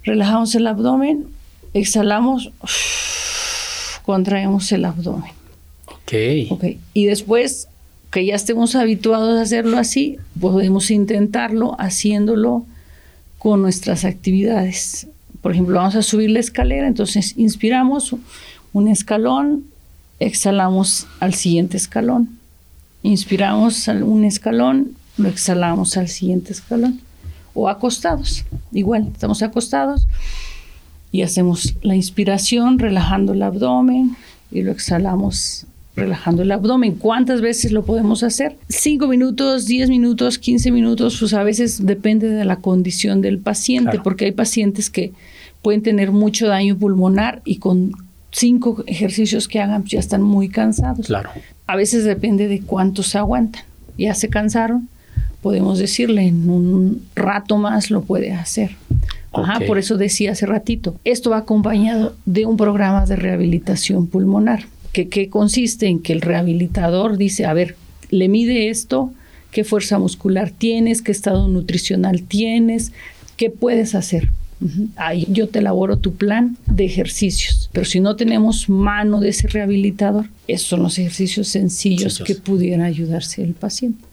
relajamos 0.04 0.56
el 0.56 0.68
abdomen, 0.68 1.28
exhalamos, 1.74 2.52
contraemos 4.04 4.72
el 4.72 4.86
abdomen. 4.86 5.32
Ok. 5.88 6.52
okay. 6.52 6.80
Y 6.94 7.06
después 7.06 7.68
que 8.12 8.26
ya 8.26 8.36
estemos 8.36 8.76
habituados 8.76 9.38
a 9.38 9.42
hacerlo 9.42 9.78
así, 9.78 10.18
podemos 10.40 10.90
intentarlo 10.90 11.76
haciéndolo 11.80 12.66
con 13.38 13.62
nuestras 13.62 14.06
actividades. 14.06 15.08
Por 15.42 15.52
ejemplo, 15.52 15.76
vamos 15.76 15.96
a 15.96 16.02
subir 16.02 16.32
la 16.32 16.40
escalera, 16.40 16.88
entonces 16.88 17.38
inspiramos 17.38 18.16
un 18.74 18.88
escalón, 18.88 19.66
exhalamos 20.20 21.08
al 21.20 21.34
siguiente 21.34 21.78
escalón. 21.78 22.30
Inspiramos 23.04 23.88
un 23.88 24.26
escalón, 24.26 24.92
lo 25.18 25.30
exhalamos 25.30 25.98
al 25.98 26.08
siguiente 26.08 26.54
escalón. 26.54 27.02
O 27.54 27.70
acostados, 27.70 28.44
igual, 28.74 29.10
estamos 29.14 29.42
acostados 29.42 30.08
y 31.12 31.22
hacemos 31.22 31.76
la 31.82 31.96
inspiración 31.96 32.80
relajando 32.80 33.32
el 33.32 33.42
abdomen 33.44 34.18
y 34.52 34.62
lo 34.62 34.72
exhalamos 34.72 35.66
relajando 35.96 36.42
el 36.42 36.52
abdomen. 36.52 36.96
¿Cuántas 36.96 37.40
veces 37.40 37.72
lo 37.72 37.86
podemos 37.86 38.24
hacer? 38.24 38.58
Cinco 38.68 39.08
minutos, 39.08 39.66
diez 39.66 39.90
minutos, 39.90 40.38
quince 40.38 40.72
minutos, 40.72 41.18
pues 41.20 41.34
a 41.34 41.44
veces 41.44 41.86
depende 41.86 42.28
de 42.28 42.44
la 42.44 42.58
condición 42.58 43.22
del 43.22 43.40
paciente, 43.40 44.00
porque 44.04 44.26
hay 44.26 44.32
pacientes 44.32 44.90
que 44.90 45.14
pueden 45.62 45.82
tener 45.82 46.12
mucho 46.12 46.48
daño 46.48 46.78
pulmonar 46.78 47.42
y 47.46 47.58
con 47.58 47.94
cinco 48.36 48.84
ejercicios 48.86 49.48
que 49.48 49.62
hagan, 49.62 49.86
ya 49.86 50.00
están 50.00 50.22
muy 50.22 50.50
cansados. 50.50 51.08
Claro. 51.08 51.30
A 51.68 51.76
veces 51.76 52.04
depende 52.04 52.48
de 52.48 52.62
cuántos 52.62 53.08
se 53.08 53.18
aguantan. 53.18 53.64
Ya 53.98 54.14
se 54.14 54.28
cansaron, 54.28 54.90
podemos 55.42 55.80
decirle 55.80 56.24
en 56.28 56.50
un 56.50 57.02
rato 57.16 57.58
más 57.58 57.90
lo 57.92 58.04
puede 58.04 58.34
hacer. 58.34 58.76
Ajá, 59.32 59.60
por 59.66 59.78
eso 59.78 59.98
decía 59.98 60.32
hace 60.32 60.46
ratito, 60.46 60.96
esto 61.04 61.30
va 61.30 61.38
acompañado 61.38 62.16
de 62.26 62.46
un 62.46 62.58
programa 62.58 63.06
de 63.06 63.16
rehabilitación 63.16 64.08
pulmonar, 64.08 64.66
que, 64.94 65.10
que 65.10 65.30
consiste 65.30 65.88
en 65.88 66.00
que 66.00 66.14
el 66.14 66.22
rehabilitador 66.22 67.18
dice, 67.18 67.46
a 67.46 67.54
ver, 67.54 67.76
le 68.12 68.30
mide 68.30 68.70
esto, 68.70 69.12
qué 69.52 69.64
fuerza 69.66 70.00
muscular 70.00 70.52
tienes, 70.52 71.02
qué 71.02 71.12
estado 71.12 71.48
nutricional 71.50 72.24
tienes, 72.24 72.94
qué 73.36 73.50
puedes 73.50 73.94
hacer 73.94 74.30
Ahí 74.96 75.28
yo 75.30 75.50
te 75.50 75.60
elaboro 75.60 75.98
tu 75.98 76.16
plan 76.16 76.58
de 76.66 76.86
ejercicios. 76.86 77.65
Pero 77.76 77.86
si 77.86 78.00
no 78.00 78.16
tenemos 78.16 78.70
mano 78.70 79.20
de 79.20 79.30
ese 79.30 79.50
rehabilitador, 79.50 80.28
esos 80.48 80.70
son 80.70 80.84
los 80.84 80.98
ejercicios 80.98 81.50
sencillos. 81.50 82.24
que 82.26 82.36
pudieran 82.36 82.86
ayudarse 82.86 83.44
el 83.44 83.54
paciente 83.54 84.05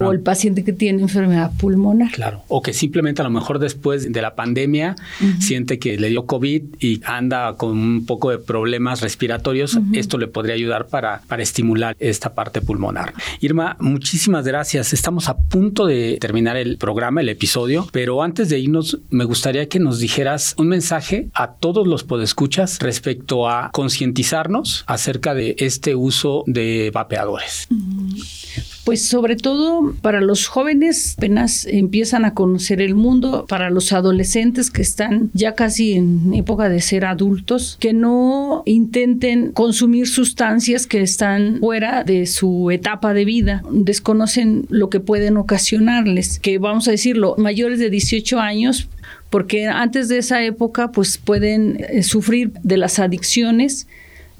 o 0.00 0.12
el 0.12 0.20
paciente 0.20 0.64
que 0.64 0.72
tiene 0.72 1.02
enfermedad 1.02 1.52
pulmonar. 1.58 2.10
Claro, 2.12 2.42
o 2.48 2.62
que 2.62 2.72
simplemente 2.72 3.22
a 3.22 3.24
lo 3.24 3.30
mejor 3.30 3.58
después 3.58 4.10
de 4.10 4.22
la 4.22 4.34
pandemia 4.34 4.96
siente 5.38 5.78
que 5.78 5.98
le 5.98 6.08
dio 6.08 6.26
COVID 6.26 6.62
y 6.80 7.00
anda 7.04 7.54
con 7.56 7.70
un 7.78 8.06
poco 8.06 8.30
de 8.30 8.38
problemas 8.38 9.00
respiratorios, 9.00 9.78
esto 9.92 10.18
le 10.18 10.26
podría 10.26 10.54
ayudar 10.54 10.86
para, 10.86 11.22
para 11.28 11.42
estimular 11.42 11.96
esta 11.98 12.34
parte 12.34 12.60
pulmonar. 12.60 13.14
Irma, 13.40 13.76
muchísimas 13.80 14.46
gracias. 14.46 14.92
Estamos 14.92 15.28
a 15.28 15.36
punto 15.36 15.86
de 15.86 16.18
terminar 16.20 16.56
el 16.56 16.78
programa, 16.78 17.20
el 17.20 17.28
episodio, 17.28 17.86
pero 17.92 18.22
antes 18.22 18.48
de 18.48 18.58
irnos, 18.58 18.98
me 19.10 19.24
gustaría 19.24 19.68
que 19.68 19.78
nos 19.78 19.98
dijeras 19.98 20.54
un 20.58 20.68
mensaje 20.68 21.28
a 21.34 21.52
todos 21.54 21.86
los 21.86 22.04
podescuchas 22.04 22.78
respecto 22.80 23.48
a 23.48 23.70
concientizarnos 23.72 24.84
acerca 24.86 25.34
de 25.34 25.56
este 25.58 25.94
uso 25.94 26.44
de 26.46 26.90
vapeadores. 26.92 27.68
Pues 28.90 29.02
sobre 29.02 29.36
todo 29.36 29.94
para 30.02 30.20
los 30.20 30.48
jóvenes 30.48 31.14
apenas 31.16 31.64
empiezan 31.64 32.24
a 32.24 32.34
conocer 32.34 32.82
el 32.82 32.96
mundo, 32.96 33.46
para 33.48 33.70
los 33.70 33.92
adolescentes 33.92 34.68
que 34.68 34.82
están 34.82 35.30
ya 35.32 35.54
casi 35.54 35.92
en 35.92 36.34
época 36.34 36.68
de 36.68 36.80
ser 36.80 37.04
adultos, 37.04 37.76
que 37.78 37.92
no 37.92 38.64
intenten 38.66 39.52
consumir 39.52 40.08
sustancias 40.08 40.88
que 40.88 41.02
están 41.02 41.60
fuera 41.60 42.02
de 42.02 42.26
su 42.26 42.72
etapa 42.72 43.14
de 43.14 43.24
vida, 43.24 43.62
desconocen 43.70 44.66
lo 44.70 44.90
que 44.90 44.98
pueden 44.98 45.36
ocasionarles, 45.36 46.40
que 46.40 46.58
vamos 46.58 46.88
a 46.88 46.90
decirlo, 46.90 47.36
mayores 47.38 47.78
de 47.78 47.90
18 47.90 48.40
años 48.40 48.88
porque 49.30 49.68
antes 49.68 50.08
de 50.08 50.18
esa 50.18 50.42
época 50.42 50.90
pues 50.90 51.16
pueden 51.16 51.76
eh, 51.78 52.02
sufrir 52.02 52.54
de 52.64 52.76
las 52.76 52.98
adicciones 52.98 53.86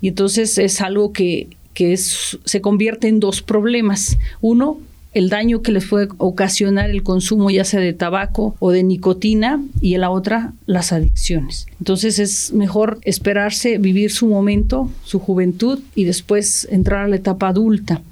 y 0.01 0.09
entonces 0.09 0.59
es 0.59 0.81
algo 0.81 1.13
que 1.13 1.47
que 1.81 1.97
se 1.97 2.61
convierte 2.61 3.09
en 3.09 3.21
dos 3.21 3.41
problemas. 3.41 4.19
Uno, 4.43 4.77
el 5.15 5.31
daño 5.31 5.63
que 5.63 5.73
les 5.73 5.87
puede 5.87 6.09
ocasionar 6.19 6.91
el 6.91 7.03
consumo 7.03 7.51
ya 7.51 7.65
sea 7.65 7.81
de 7.81 7.95
tabaco 7.95 8.55
o 8.59 8.71
de 8.71 8.83
nicotina 8.83 9.65
y 9.81 9.95
en 9.95 10.03
la 10.03 10.11
otra 10.11 10.53
las 10.67 10.93
adicciones. 10.93 11.67
Entonces 11.79 12.19
es 12.19 12.53
mejor 12.53 12.99
esperarse, 13.05 13.79
vivir 13.79 14.11
su 14.11 14.27
momento, 14.27 14.91
su 15.05 15.21
juventud 15.21 15.81
y 15.95 16.05
después 16.05 16.69
entrar 16.71 17.07
a 17.07 17.09
la 17.09 17.17
etapa 17.17 17.49
adulta. 17.49 18.03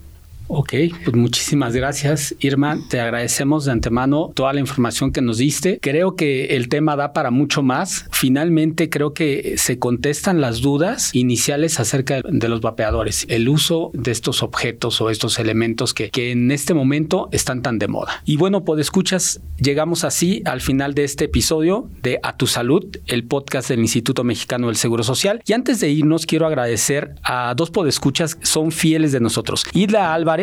Ok, 0.50 0.72
pues 1.04 1.14
muchísimas 1.14 1.74
gracias, 1.76 2.34
Irma. 2.40 2.78
Te 2.88 3.00
agradecemos 3.00 3.66
de 3.66 3.72
antemano 3.72 4.30
toda 4.34 4.54
la 4.54 4.61
información 4.61 5.12
que 5.12 5.20
nos 5.20 5.37
diste. 5.37 5.78
Creo 5.82 6.16
que 6.16 6.56
el 6.56 6.70
tema 6.70 6.96
da 6.96 7.12
para 7.12 7.30
mucho 7.30 7.62
más. 7.62 8.06
Finalmente, 8.12 8.88
creo 8.88 9.12
que 9.12 9.56
se 9.58 9.78
contestan 9.78 10.40
las 10.40 10.62
dudas 10.62 11.14
iniciales 11.14 11.78
acerca 11.80 12.22
de 12.22 12.48
los 12.48 12.62
vapeadores, 12.62 13.26
el 13.28 13.46
uso 13.50 13.90
de 13.92 14.11
estos 14.11 14.42
objetos 14.42 15.02
o 15.02 15.11
estos 15.11 15.38
elementos 15.38 15.92
que, 15.92 16.11
en 16.14 16.50
este 16.50 16.72
momento 16.72 17.28
están 17.30 17.61
tan 17.61 17.78
de 17.78 17.88
moda. 17.88 18.22
Y 18.24 18.38
bueno, 18.38 18.64
pues 18.64 18.80
escuchas, 18.80 19.42
llegamos 19.58 20.02
así 20.02 20.40
al 20.46 20.62
final 20.62 20.94
de 20.94 21.04
este 21.04 21.26
episodio 21.26 21.90
de 22.02 22.20
A 22.22 22.38
Tu 22.38 22.46
Salud, 22.46 22.87
el 23.06 23.24
podcast 23.24 23.68
del 23.68 23.80
Instituto 23.80 24.24
Mexicano 24.24 24.68
del 24.68 24.76
Seguro 24.76 25.02
Social. 25.02 25.42
Y 25.46 25.52
antes 25.52 25.80
de 25.80 25.90
irnos, 25.90 26.24
quiero 26.24 26.46
agradecer 26.46 27.14
a 27.22 27.52
dos 27.54 27.70
podescuchas 27.70 28.38
son 28.42 28.72
fieles 28.72 29.12
de 29.12 29.20
nosotros. 29.20 29.64
Ida 29.74 30.14
Álvarez 30.14 30.38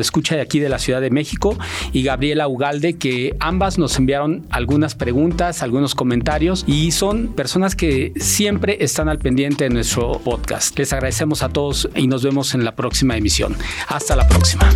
escucha 0.00 0.36
de 0.36 0.40
aquí 0.40 0.58
de 0.60 0.68
la 0.68 0.78
Ciudad 0.78 1.00
de 1.00 1.10
México, 1.10 1.56
y 1.92 2.02
Gabriela 2.02 2.48
Ugalde, 2.48 2.94
que 2.94 3.36
ambas 3.40 3.78
nos 3.78 3.98
enviaron 3.98 4.46
algunas 4.50 4.94
preguntas, 4.94 5.62
algunos 5.62 5.94
comentarios 5.94 6.64
y 6.66 6.90
son 6.92 7.28
personas 7.28 7.76
que 7.76 8.12
siempre 8.16 8.78
están 8.80 9.08
al 9.08 9.18
pendiente 9.18 9.64
de 9.64 9.70
nuestro 9.70 10.20
podcast. 10.20 10.78
Les 10.78 10.92
agradecemos 10.92 11.42
a 11.42 11.48
todos 11.48 11.88
y 11.94 12.06
nos 12.06 12.22
vemos 12.22 12.54
en 12.54 12.64
la 12.64 12.74
próxima 12.74 13.16
emisión. 13.16 13.56
Hasta 13.88 14.16
la 14.16 14.26
próxima. 14.28 14.68